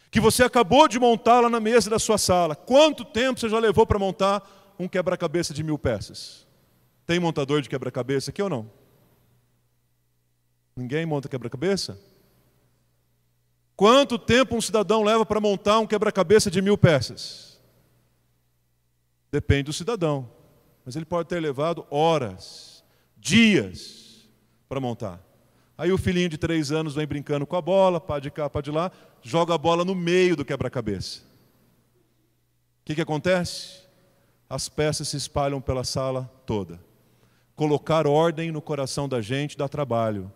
que 0.09 0.19
você 0.19 0.43
acabou 0.43 0.87
de 0.87 0.99
montar 0.99 1.41
lá 1.41 1.49
na 1.49 1.59
mesa 1.59 1.89
da 1.89 1.99
sua 1.99 2.17
sala. 2.17 2.55
Quanto 2.55 3.05
tempo 3.05 3.39
você 3.39 3.47
já 3.47 3.59
levou 3.59 3.85
para 3.85 3.99
montar 3.99 4.75
um 4.79 4.87
quebra-cabeça 4.87 5.53
de 5.53 5.61
mil 5.61 5.77
peças? 5.77 6.47
Tem 7.05 7.19
montador 7.19 7.61
de 7.61 7.69
quebra-cabeça 7.69 8.31
aqui 8.31 8.41
ou 8.41 8.49
não? 8.49 8.69
Ninguém 10.75 11.05
monta 11.05 11.29
quebra-cabeça? 11.29 11.99
Quanto 13.75 14.17
tempo 14.17 14.55
um 14.55 14.61
cidadão 14.61 15.03
leva 15.03 15.23
para 15.23 15.39
montar 15.39 15.79
um 15.79 15.85
quebra-cabeça 15.85 16.49
de 16.49 16.61
mil 16.61 16.77
peças? 16.77 17.56
Depende 19.31 19.63
do 19.63 19.73
cidadão. 19.73 20.29
Mas 20.85 20.95
ele 20.95 21.05
pode 21.05 21.27
ter 21.27 21.39
levado 21.39 21.85
horas, 21.89 22.83
dias 23.17 24.29
para 24.69 24.79
montar. 24.79 25.21
Aí 25.77 25.91
o 25.91 25.97
filhinho 25.97 26.29
de 26.29 26.37
três 26.37 26.71
anos 26.71 26.95
vem 26.95 27.05
brincando 27.05 27.45
com 27.45 27.55
a 27.55 27.61
bola, 27.61 27.99
pá 27.99 28.19
de 28.19 28.31
cá, 28.31 28.49
pá 28.49 28.61
de 28.61 28.71
lá, 28.71 28.91
joga 29.21 29.53
a 29.53 29.57
bola 29.57 29.85
no 29.85 29.93
meio 29.93 30.35
do 30.35 30.45
quebra-cabeça. 30.45 31.21
O 32.81 32.85
que, 32.85 32.95
que 32.95 33.01
acontece? 33.01 33.81
As 34.49 34.69
peças 34.69 35.09
se 35.09 35.17
espalham 35.17 35.59
pela 35.59 35.83
sala 35.83 36.31
toda. 36.45 36.79
Colocar 37.55 38.07
ordem 38.07 38.51
no 38.51 38.61
coração 38.61 39.09
da 39.09 39.21
gente 39.21 39.57
dá 39.57 39.67
trabalho, 39.67 40.31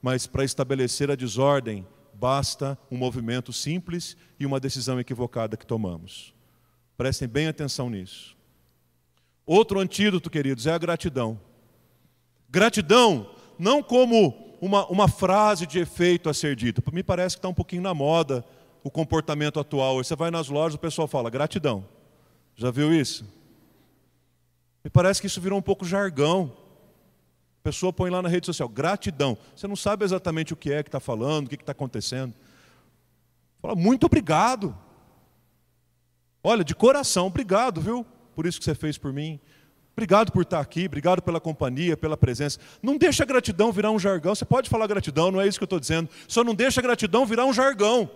mas 0.00 0.26
para 0.26 0.44
estabelecer 0.44 1.10
a 1.10 1.16
desordem, 1.16 1.86
basta 2.14 2.78
um 2.90 2.96
movimento 2.96 3.52
simples 3.52 4.16
e 4.38 4.46
uma 4.46 4.60
decisão 4.60 5.00
equivocada 5.00 5.56
que 5.56 5.66
tomamos. 5.66 6.32
Prestem 6.96 7.26
bem 7.26 7.48
atenção 7.48 7.90
nisso. 7.90 8.35
Outro 9.46 9.78
antídoto, 9.78 10.28
queridos, 10.28 10.66
é 10.66 10.72
a 10.72 10.78
gratidão. 10.78 11.40
Gratidão 12.50 13.30
não 13.58 13.82
como 13.82 14.56
uma, 14.60 14.86
uma 14.86 15.08
frase 15.08 15.66
de 15.66 15.78
efeito 15.78 16.28
a 16.28 16.34
ser 16.34 16.56
dita. 16.56 16.82
Me 16.92 17.02
parece 17.02 17.36
que 17.36 17.38
está 17.38 17.48
um 17.48 17.54
pouquinho 17.54 17.82
na 17.82 17.94
moda 17.94 18.44
o 18.82 18.90
comportamento 18.90 19.60
atual. 19.60 20.02
Você 20.02 20.16
vai 20.16 20.30
nas 20.30 20.48
lojas, 20.48 20.74
o 20.74 20.78
pessoal 20.78 21.06
fala 21.06 21.30
gratidão. 21.30 21.86
Já 22.56 22.70
viu 22.70 22.92
isso? 22.92 23.24
Me 24.82 24.90
parece 24.90 25.20
que 25.20 25.26
isso 25.26 25.40
virou 25.40 25.58
um 25.58 25.62
pouco 25.62 25.84
jargão. 25.84 26.52
A 27.60 27.64
pessoa 27.64 27.92
põe 27.92 28.10
lá 28.10 28.22
na 28.22 28.28
rede 28.28 28.46
social, 28.46 28.68
gratidão. 28.68 29.36
Você 29.54 29.66
não 29.66 29.76
sabe 29.76 30.04
exatamente 30.04 30.52
o 30.52 30.56
que 30.56 30.72
é 30.72 30.82
que 30.82 30.88
está 30.88 31.00
falando, 31.00 31.46
o 31.46 31.48
que 31.48 31.56
está 31.56 31.72
acontecendo. 31.72 32.32
Fala, 33.60 33.74
muito 33.74 34.06
obrigado. 34.06 34.76
Olha, 36.42 36.64
de 36.64 36.74
coração, 36.74 37.26
obrigado, 37.26 37.80
viu? 37.80 38.06
Por 38.36 38.46
isso 38.46 38.58
que 38.58 38.64
você 38.64 38.74
fez 38.74 38.98
por 38.98 39.14
mim. 39.14 39.40
Obrigado 39.94 40.30
por 40.30 40.42
estar 40.42 40.60
aqui, 40.60 40.84
obrigado 40.84 41.22
pela 41.22 41.40
companhia, 41.40 41.96
pela 41.96 42.18
presença. 42.18 42.60
Não 42.82 42.98
deixa 42.98 43.22
a 43.22 43.26
gratidão 43.26 43.72
virar 43.72 43.90
um 43.90 43.98
jargão. 43.98 44.34
Você 44.34 44.44
pode 44.44 44.68
falar 44.68 44.86
gratidão, 44.86 45.30
não 45.30 45.40
é 45.40 45.48
isso 45.48 45.58
que 45.58 45.62
eu 45.62 45.66
estou 45.66 45.80
dizendo. 45.80 46.10
Só 46.28 46.44
não 46.44 46.54
deixa 46.54 46.80
a 46.80 46.82
gratidão 46.82 47.24
virar 47.24 47.46
um 47.46 47.52
jargão. 47.52 48.10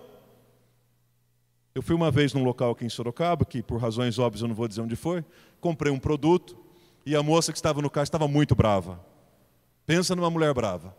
Eu 1.74 1.80
fui 1.80 1.96
uma 1.96 2.10
vez 2.10 2.34
num 2.34 2.44
local 2.44 2.72
aqui 2.72 2.84
em 2.84 2.90
Sorocaba, 2.90 3.46
que 3.46 3.62
por 3.62 3.80
razões 3.80 4.18
óbvias 4.18 4.42
eu 4.42 4.48
não 4.48 4.54
vou 4.54 4.68
dizer 4.68 4.82
onde 4.82 4.94
foi, 4.94 5.24
comprei 5.58 5.90
um 5.90 5.98
produto 5.98 6.58
e 7.06 7.16
a 7.16 7.22
moça 7.22 7.50
que 7.50 7.56
estava 7.56 7.80
no 7.80 7.88
caixa 7.88 8.08
estava 8.08 8.28
muito 8.28 8.54
brava. 8.54 9.00
Pensa 9.86 10.14
numa 10.14 10.28
mulher 10.28 10.52
brava. 10.52 10.94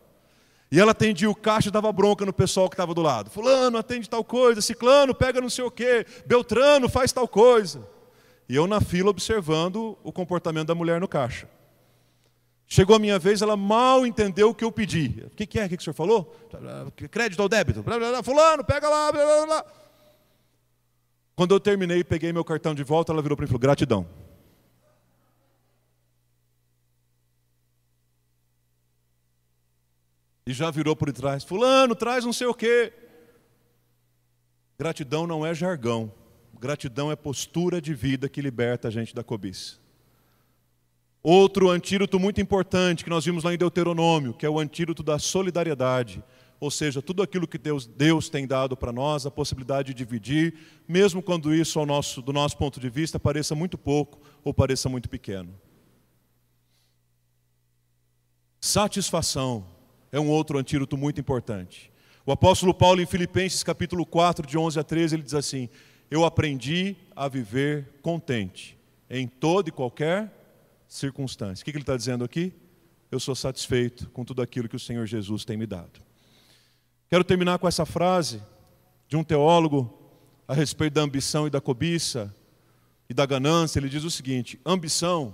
E 0.72 0.80
ela 0.80 0.94
atendia 0.94 1.30
o 1.30 1.36
caixa 1.36 1.70
e 1.70 1.72
dava 1.72 1.92
bronca 1.92 2.26
no 2.26 2.34
pessoal 2.34 2.68
que 2.68 2.74
estava 2.74 2.96
do 2.96 3.04
lado. 3.04 3.30
Fulano, 3.30 3.78
atende 3.78 4.10
tal 4.10 4.24
coisa, 4.24 4.62
ciclano, 4.62 5.14
pega 5.14 5.40
não 5.40 5.50
sei 5.50 5.64
o 5.64 5.70
quê, 5.70 6.08
Beltrano, 6.26 6.90
faz 6.90 7.12
tal 7.12 7.28
coisa. 7.28 7.88
E 8.52 8.56
eu 8.58 8.68
na 8.68 8.82
fila 8.82 9.10
observando 9.10 9.98
o 10.04 10.12
comportamento 10.12 10.68
da 10.68 10.76
mulher 10.76 11.00
no 11.00 11.08
caixa. 11.08 11.48
Chegou 12.68 12.98
a 12.98 13.00
minha 13.00 13.18
vez, 13.18 13.42
ela 13.42 13.56
mal 13.56 14.06
entendeu 14.06 14.50
o 14.50 14.54
que 14.54 14.66
eu 14.66 14.70
pedi. 14.70 15.24
O 15.28 15.30
que, 15.30 15.48
que 15.48 15.58
é? 15.58 15.66
O 15.66 15.70
que, 15.70 15.78
que 15.78 15.82
o 15.82 15.84
senhor 15.86 15.94
falou? 15.94 16.36
Crédito 17.10 17.40
ou 17.40 17.48
débito? 17.48 17.82
Fulano, 18.22 18.62
pega 18.66 18.90
lá, 18.90 19.10
blá, 19.10 19.24
blá, 19.24 19.46
blá. 19.46 19.66
Quando 21.34 21.56
eu 21.56 21.62
terminei, 21.62 22.04
peguei 22.04 22.34
meu 22.34 22.44
cartão 22.44 22.76
de 22.76 22.84
volta, 22.84 23.14
ela 23.14 23.22
virou 23.22 23.38
para 23.38 23.46
mim 23.46 23.48
e 23.48 23.52
falou: 23.52 23.62
gratidão. 23.62 24.06
E 30.46 30.52
já 30.52 30.70
virou 30.70 30.94
por 30.94 31.10
trás: 31.14 31.46
Fulano, 31.46 31.96
traz 31.96 32.26
não 32.26 32.34
sei 32.34 32.48
o 32.48 32.54
quê. 32.54 32.92
Gratidão 34.78 35.26
não 35.26 35.46
é 35.46 35.54
jargão. 35.54 36.12
Gratidão 36.62 37.12
é 37.12 37.16
postura 37.16 37.82
de 37.82 37.92
vida 37.92 38.30
que 38.30 38.40
liberta 38.40 38.88
a 38.88 38.92
gente 38.92 39.16
da 39.16 39.24
cobiça. 39.24 39.80
Outro 41.24 41.72
antídoto 41.72 42.20
muito 42.20 42.40
importante 42.40 43.04
que 43.04 43.10
nós 43.10 43.26
vimos 43.26 43.44
lá 43.44 43.52
em 43.52 43.58
Deuteronômio, 43.58 44.32
que 44.32 44.46
é 44.46 44.50
o 44.50 44.60
antídoto 44.60 45.02
da 45.02 45.18
solidariedade. 45.18 46.24
Ou 46.60 46.70
seja, 46.70 47.02
tudo 47.02 47.24
aquilo 47.24 47.48
que 47.48 47.58
Deus, 47.58 47.88
Deus 47.88 48.30
tem 48.30 48.46
dado 48.46 48.78
para 48.78 48.92
nós, 48.92 49.26
a 49.26 49.32
possibilidade 49.32 49.88
de 49.88 49.96
dividir, 49.96 50.54
mesmo 50.88 51.20
quando 51.24 51.52
isso, 51.52 51.84
nosso, 51.84 52.22
do 52.22 52.32
nosso 52.32 52.56
ponto 52.58 52.80
de 52.80 52.92
vista, 52.92 53.20
pareça 53.20 53.56
muito 53.56 53.76
pouco 53.76 54.22
ou 54.44 54.54
pareça 54.54 54.88
muito 54.88 55.10
pequeno. 55.10 55.52
Satisfação 58.60 59.66
é 60.12 60.20
um 60.20 60.30
outro 60.30 60.60
antídoto 60.60 60.96
muito 60.96 61.20
importante. 61.20 61.92
O 62.24 62.32
apóstolo 62.32 62.72
Paulo, 62.72 63.02
em 63.02 63.08
Filipenses 63.08 63.64
capítulo 63.64 64.06
4, 64.06 64.46
de 64.46 64.60
11 64.60 64.80
a 64.80 64.84
13, 64.84 65.16
ele 65.16 65.24
diz 65.24 65.34
assim: 65.34 65.68
Eu 66.12 66.26
aprendi 66.26 66.98
a 67.16 67.30
viver 67.30 67.88
contente 68.02 68.78
em 69.10 69.26
toda 69.26 69.70
e 69.70 69.72
qualquer 69.72 70.30
circunstância. 70.86 71.64
O 71.64 71.66
que 71.66 71.72
ele 71.72 71.80
está 71.80 71.96
dizendo 71.96 72.26
aqui? 72.26 72.54
Eu 73.10 73.18
sou 73.18 73.34
satisfeito 73.34 74.10
com 74.10 74.26
tudo 74.26 74.42
aquilo 74.42 74.68
que 74.68 74.76
o 74.76 74.80
Senhor 74.80 75.06
Jesus 75.06 75.46
tem 75.46 75.56
me 75.56 75.66
dado. 75.66 76.02
Quero 77.10 77.24
terminar 77.24 77.60
com 77.60 77.68
essa 77.68 77.86
frase 77.86 78.44
de 79.08 79.16
um 79.16 79.24
teólogo 79.24 79.98
a 80.46 80.54
respeito 80.54 80.94
da 80.96 81.02
ambição 81.02 81.48
e 81.48 81.50
da 81.50 81.62
cobiça 81.62 82.34
e 83.10 83.14
da 83.14 83.26
ganância. 83.26 83.80
Ele 83.80 83.88
diz 83.88 84.04
o 84.04 84.12
seguinte: 84.12 84.60
ambição 84.66 85.34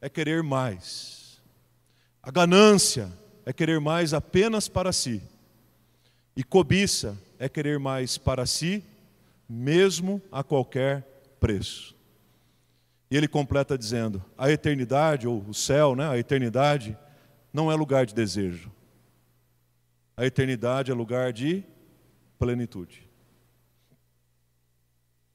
é 0.00 0.08
querer 0.08 0.44
mais. 0.44 1.42
A 2.22 2.30
ganância 2.30 3.12
é 3.44 3.52
querer 3.52 3.80
mais 3.80 4.14
apenas 4.14 4.68
para 4.68 4.92
si. 4.92 5.20
E 6.36 6.44
cobiça 6.44 7.18
é 7.36 7.48
querer 7.48 7.80
mais 7.80 8.16
para 8.16 8.46
si, 8.46 8.84
mesmo 9.48 10.20
a 10.30 10.42
qualquer 10.42 11.02
preço. 11.40 11.96
E 13.10 13.16
ele 13.16 13.26
completa 13.26 13.78
dizendo: 13.78 14.22
a 14.36 14.50
eternidade, 14.50 15.26
ou 15.26 15.40
o 15.48 15.54
céu, 15.54 15.96
né, 15.96 16.08
a 16.08 16.18
eternidade, 16.18 16.96
não 17.52 17.72
é 17.72 17.74
lugar 17.74 18.04
de 18.04 18.14
desejo. 18.14 18.70
A 20.16 20.26
eternidade 20.26 20.90
é 20.90 20.94
lugar 20.94 21.32
de 21.32 21.64
plenitude. 22.38 23.08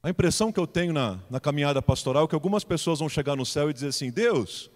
A 0.02 0.10
impressão 0.10 0.52
que 0.52 0.60
eu 0.60 0.67
tenho 0.67 0.91
na, 0.91 1.19
na 1.30 1.39
caminhada 1.39 1.82
pastoral 1.82 2.26
é 2.26 2.28
que 2.28 2.36
algumas 2.36 2.65
pessoas 2.65 2.99
vão 2.99 3.08
chegar 3.08 3.38
no 3.38 3.45
céu 3.45 3.69
e 3.69 3.73
dizer 3.73 3.88
assim: 3.88 4.12
Deus, 4.12 4.69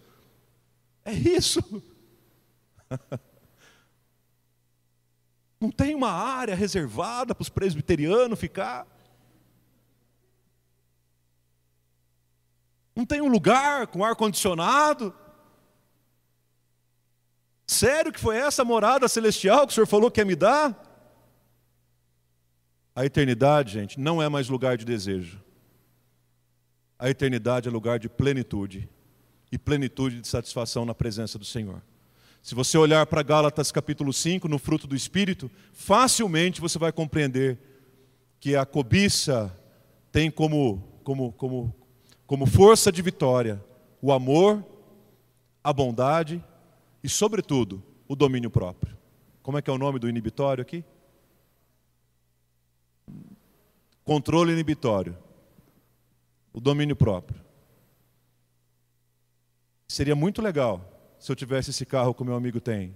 é 1.03 1.11
isso. 1.11 1.61
Não 5.59 5.71
tem 5.71 5.95
uma 5.95 6.11
área 6.11 6.55
reservada 6.55 7.35
para 7.35 7.41
os 7.41 7.49
presbiterianos 7.49 8.39
ficar. 8.39 8.87
Não 12.97 13.05
tem 13.05 13.21
um 13.21 13.27
lugar 13.27 13.85
com 13.85 14.03
ar-condicionado. 14.03 15.13
Sério 17.67 18.11
que 18.11 18.19
foi 18.19 18.37
essa 18.37 18.65
morada 18.65 19.07
celestial 19.07 19.67
que 19.67 19.71
o 19.71 19.75
Senhor 19.75 19.85
falou 19.85 20.09
que 20.09 20.19
ia 20.19 20.25
me 20.25 20.35
dar? 20.35 20.75
A 22.95 23.05
eternidade, 23.05 23.73
gente, 23.73 23.99
não 23.99 24.19
é 24.19 24.27
mais 24.27 24.49
lugar 24.49 24.77
de 24.77 24.83
desejo. 24.83 25.39
A 26.97 27.07
eternidade 27.07 27.67
é 27.67 27.71
lugar 27.71 27.99
de 27.99 28.09
plenitude 28.09 28.89
e 29.51 29.59
plenitude 29.59 30.19
de 30.19 30.27
satisfação 30.27 30.83
na 30.83 30.95
presença 30.95 31.37
do 31.37 31.45
Senhor. 31.45 31.83
Se 32.41 32.55
você 32.55 32.79
olhar 32.79 33.05
para 33.05 33.21
Gálatas 33.21 33.71
capítulo 33.71 34.11
5, 34.11 34.47
no 34.47 34.57
fruto 34.57 34.87
do 34.87 34.95
Espírito, 34.95 35.51
facilmente 35.71 36.59
você 36.59 36.79
vai 36.79 36.91
compreender 36.91 37.59
que 38.39 38.55
a 38.55 38.65
cobiça 38.65 39.55
tem 40.11 40.31
como, 40.31 40.81
como, 41.03 41.31
como, 41.33 41.75
como 42.27 42.45
força 42.45 42.91
de 42.91 43.01
vitória 43.01 43.63
o 43.99 44.11
amor, 44.11 44.63
a 45.63 45.73
bondade 45.73 46.43
e, 47.03 47.09
sobretudo, 47.09 47.81
o 48.07 48.15
domínio 48.15 48.49
próprio. 48.49 48.95
Como 49.41 49.57
é 49.57 49.61
que 49.61 49.69
é 49.69 49.73
o 49.73 49.77
nome 49.77 49.97
do 49.97 50.09
inibitório 50.09 50.61
aqui? 50.61 50.83
Controle 54.03 54.51
inibitório. 54.51 55.17
O 56.53 56.59
domínio 56.59 56.95
próprio. 56.95 57.41
Seria 59.87 60.15
muito 60.15 60.41
legal 60.41 61.15
se 61.17 61.31
eu 61.31 61.35
tivesse 61.35 61.71
esse 61.71 61.85
carro 61.85 62.13
que 62.13 62.21
o 62.21 62.25
meu 62.25 62.35
amigo 62.35 62.59
tem. 62.59 62.93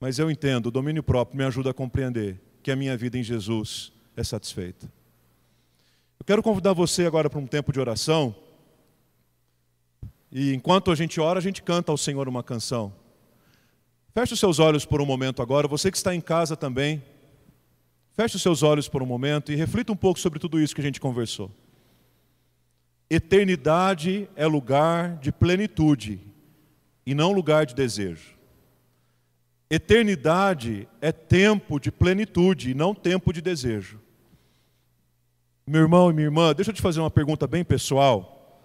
Mas 0.00 0.18
eu 0.18 0.30
entendo, 0.30 0.66
o 0.66 0.70
domínio 0.70 1.02
próprio 1.02 1.38
me 1.38 1.44
ajuda 1.44 1.70
a 1.70 1.74
compreender 1.74 2.40
que 2.62 2.70
a 2.70 2.76
minha 2.76 2.96
vida 2.96 3.18
em 3.18 3.22
Jesus 3.22 3.92
é 4.16 4.24
satisfeita. 4.24 4.90
Eu 6.22 6.24
quero 6.24 6.40
convidar 6.40 6.72
você 6.72 7.04
agora 7.04 7.28
para 7.28 7.40
um 7.40 7.48
tempo 7.48 7.72
de 7.72 7.80
oração. 7.80 8.32
E 10.30 10.54
enquanto 10.54 10.92
a 10.92 10.94
gente 10.94 11.20
ora, 11.20 11.40
a 11.40 11.42
gente 11.42 11.60
canta 11.60 11.90
ao 11.90 11.98
Senhor 11.98 12.28
uma 12.28 12.44
canção. 12.44 12.94
Feche 14.14 14.32
os 14.32 14.38
seus 14.38 14.60
olhos 14.60 14.86
por 14.86 15.00
um 15.00 15.04
momento 15.04 15.42
agora, 15.42 15.66
você 15.66 15.90
que 15.90 15.96
está 15.96 16.14
em 16.14 16.20
casa 16.20 16.56
também. 16.56 17.02
Feche 18.12 18.36
os 18.36 18.42
seus 18.42 18.62
olhos 18.62 18.88
por 18.88 19.02
um 19.02 19.06
momento 19.06 19.50
e 19.50 19.56
reflita 19.56 19.90
um 19.90 19.96
pouco 19.96 20.20
sobre 20.20 20.38
tudo 20.38 20.60
isso 20.60 20.76
que 20.76 20.80
a 20.80 20.84
gente 20.84 21.00
conversou. 21.00 21.50
Eternidade 23.10 24.28
é 24.36 24.46
lugar 24.46 25.16
de 25.16 25.32
plenitude 25.32 26.20
e 27.04 27.16
não 27.16 27.32
lugar 27.32 27.66
de 27.66 27.74
desejo. 27.74 28.36
Eternidade 29.68 30.86
é 31.00 31.10
tempo 31.10 31.80
de 31.80 31.90
plenitude 31.90 32.70
e 32.70 32.74
não 32.74 32.94
tempo 32.94 33.32
de 33.32 33.42
desejo. 33.42 34.01
Meu 35.66 35.82
irmão 35.82 36.10
e 36.10 36.14
minha 36.14 36.26
irmã, 36.26 36.52
deixa 36.54 36.70
eu 36.70 36.74
te 36.74 36.82
fazer 36.82 37.00
uma 37.00 37.10
pergunta 37.10 37.46
bem 37.46 37.64
pessoal, 37.64 38.60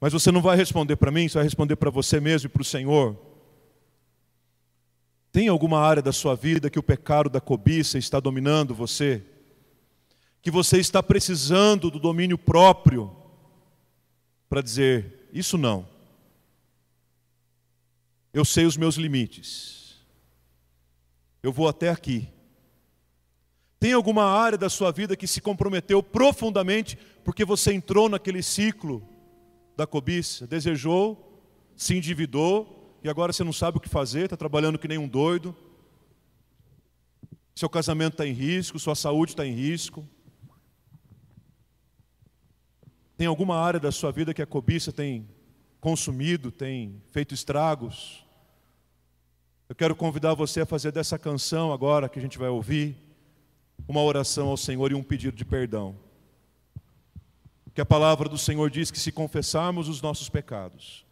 mas 0.00 0.12
você 0.12 0.30
não 0.30 0.42
vai 0.42 0.56
responder 0.56 0.96
para 0.96 1.10
mim, 1.10 1.26
você 1.26 1.38
vai 1.38 1.44
responder 1.44 1.76
para 1.76 1.90
você 1.90 2.20
mesmo 2.20 2.46
e 2.46 2.50
para 2.50 2.62
o 2.62 2.64
Senhor. 2.64 3.16
Tem 5.32 5.48
alguma 5.48 5.80
área 5.80 6.02
da 6.02 6.12
sua 6.12 6.36
vida 6.36 6.70
que 6.70 6.78
o 6.78 6.82
pecado 6.82 7.30
da 7.30 7.40
cobiça 7.40 7.98
está 7.98 8.20
dominando 8.20 8.74
você? 8.74 9.24
Que 10.42 10.50
você 10.50 10.78
está 10.78 11.02
precisando 11.02 11.90
do 11.90 11.98
domínio 11.98 12.36
próprio 12.36 13.10
para 14.48 14.60
dizer: 14.60 15.28
Isso 15.32 15.56
não. 15.56 15.88
Eu 18.32 18.44
sei 18.44 18.66
os 18.66 18.76
meus 18.76 18.96
limites. 18.96 19.96
Eu 21.42 21.52
vou 21.52 21.68
até 21.68 21.88
aqui. 21.88 22.28
Tem 23.84 23.92
alguma 23.92 24.24
área 24.24 24.56
da 24.56 24.70
sua 24.70 24.90
vida 24.90 25.14
que 25.14 25.26
se 25.26 25.42
comprometeu 25.42 26.02
profundamente 26.02 26.96
porque 27.22 27.44
você 27.44 27.70
entrou 27.70 28.08
naquele 28.08 28.42
ciclo 28.42 29.06
da 29.76 29.86
cobiça, 29.86 30.46
desejou, 30.46 31.44
se 31.76 31.94
endividou 31.94 32.98
e 33.04 33.10
agora 33.10 33.30
você 33.30 33.44
não 33.44 33.52
sabe 33.52 33.76
o 33.76 33.80
que 33.82 33.90
fazer, 33.90 34.24
está 34.24 34.38
trabalhando 34.38 34.78
que 34.78 34.88
nem 34.88 34.96
um 34.96 35.06
doido. 35.06 35.54
Seu 37.54 37.68
casamento 37.68 38.14
está 38.14 38.26
em 38.26 38.32
risco, 38.32 38.78
sua 38.78 38.94
saúde 38.94 39.32
está 39.32 39.44
em 39.44 39.52
risco. 39.52 40.08
Tem 43.18 43.26
alguma 43.26 43.58
área 43.58 43.78
da 43.78 43.92
sua 43.92 44.10
vida 44.10 44.32
que 44.32 44.40
a 44.40 44.46
cobiça 44.46 44.92
tem 44.92 45.28
consumido, 45.78 46.50
tem 46.50 47.02
feito 47.10 47.34
estragos. 47.34 48.24
Eu 49.68 49.74
quero 49.74 49.94
convidar 49.94 50.32
você 50.32 50.62
a 50.62 50.66
fazer 50.66 50.90
dessa 50.90 51.18
canção 51.18 51.70
agora 51.70 52.08
que 52.08 52.18
a 52.18 52.22
gente 52.22 52.38
vai 52.38 52.48
ouvir 52.48 53.04
uma 53.86 54.02
oração 54.02 54.48
ao 54.48 54.56
Senhor 54.56 54.90
e 54.92 54.94
um 54.94 55.02
pedido 55.02 55.36
de 55.36 55.44
perdão. 55.44 55.96
Que 57.74 57.80
a 57.80 57.86
palavra 57.86 58.28
do 58.28 58.38
Senhor 58.38 58.70
diz 58.70 58.90
que 58.90 58.98
se 58.98 59.10
confessarmos 59.10 59.88
os 59.88 60.00
nossos 60.00 60.28
pecados, 60.28 61.04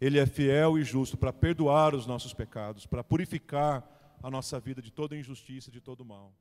Ele 0.00 0.18
é 0.18 0.26
fiel 0.26 0.78
e 0.78 0.82
justo 0.82 1.16
para 1.16 1.32
perdoar 1.32 1.94
os 1.94 2.06
nossos 2.06 2.34
pecados, 2.34 2.84
para 2.86 3.04
purificar 3.04 3.86
a 4.22 4.30
nossa 4.30 4.58
vida 4.58 4.82
de 4.82 4.90
toda 4.90 5.16
injustiça, 5.16 5.70
de 5.70 5.80
todo 5.80 6.04
mal. 6.04 6.32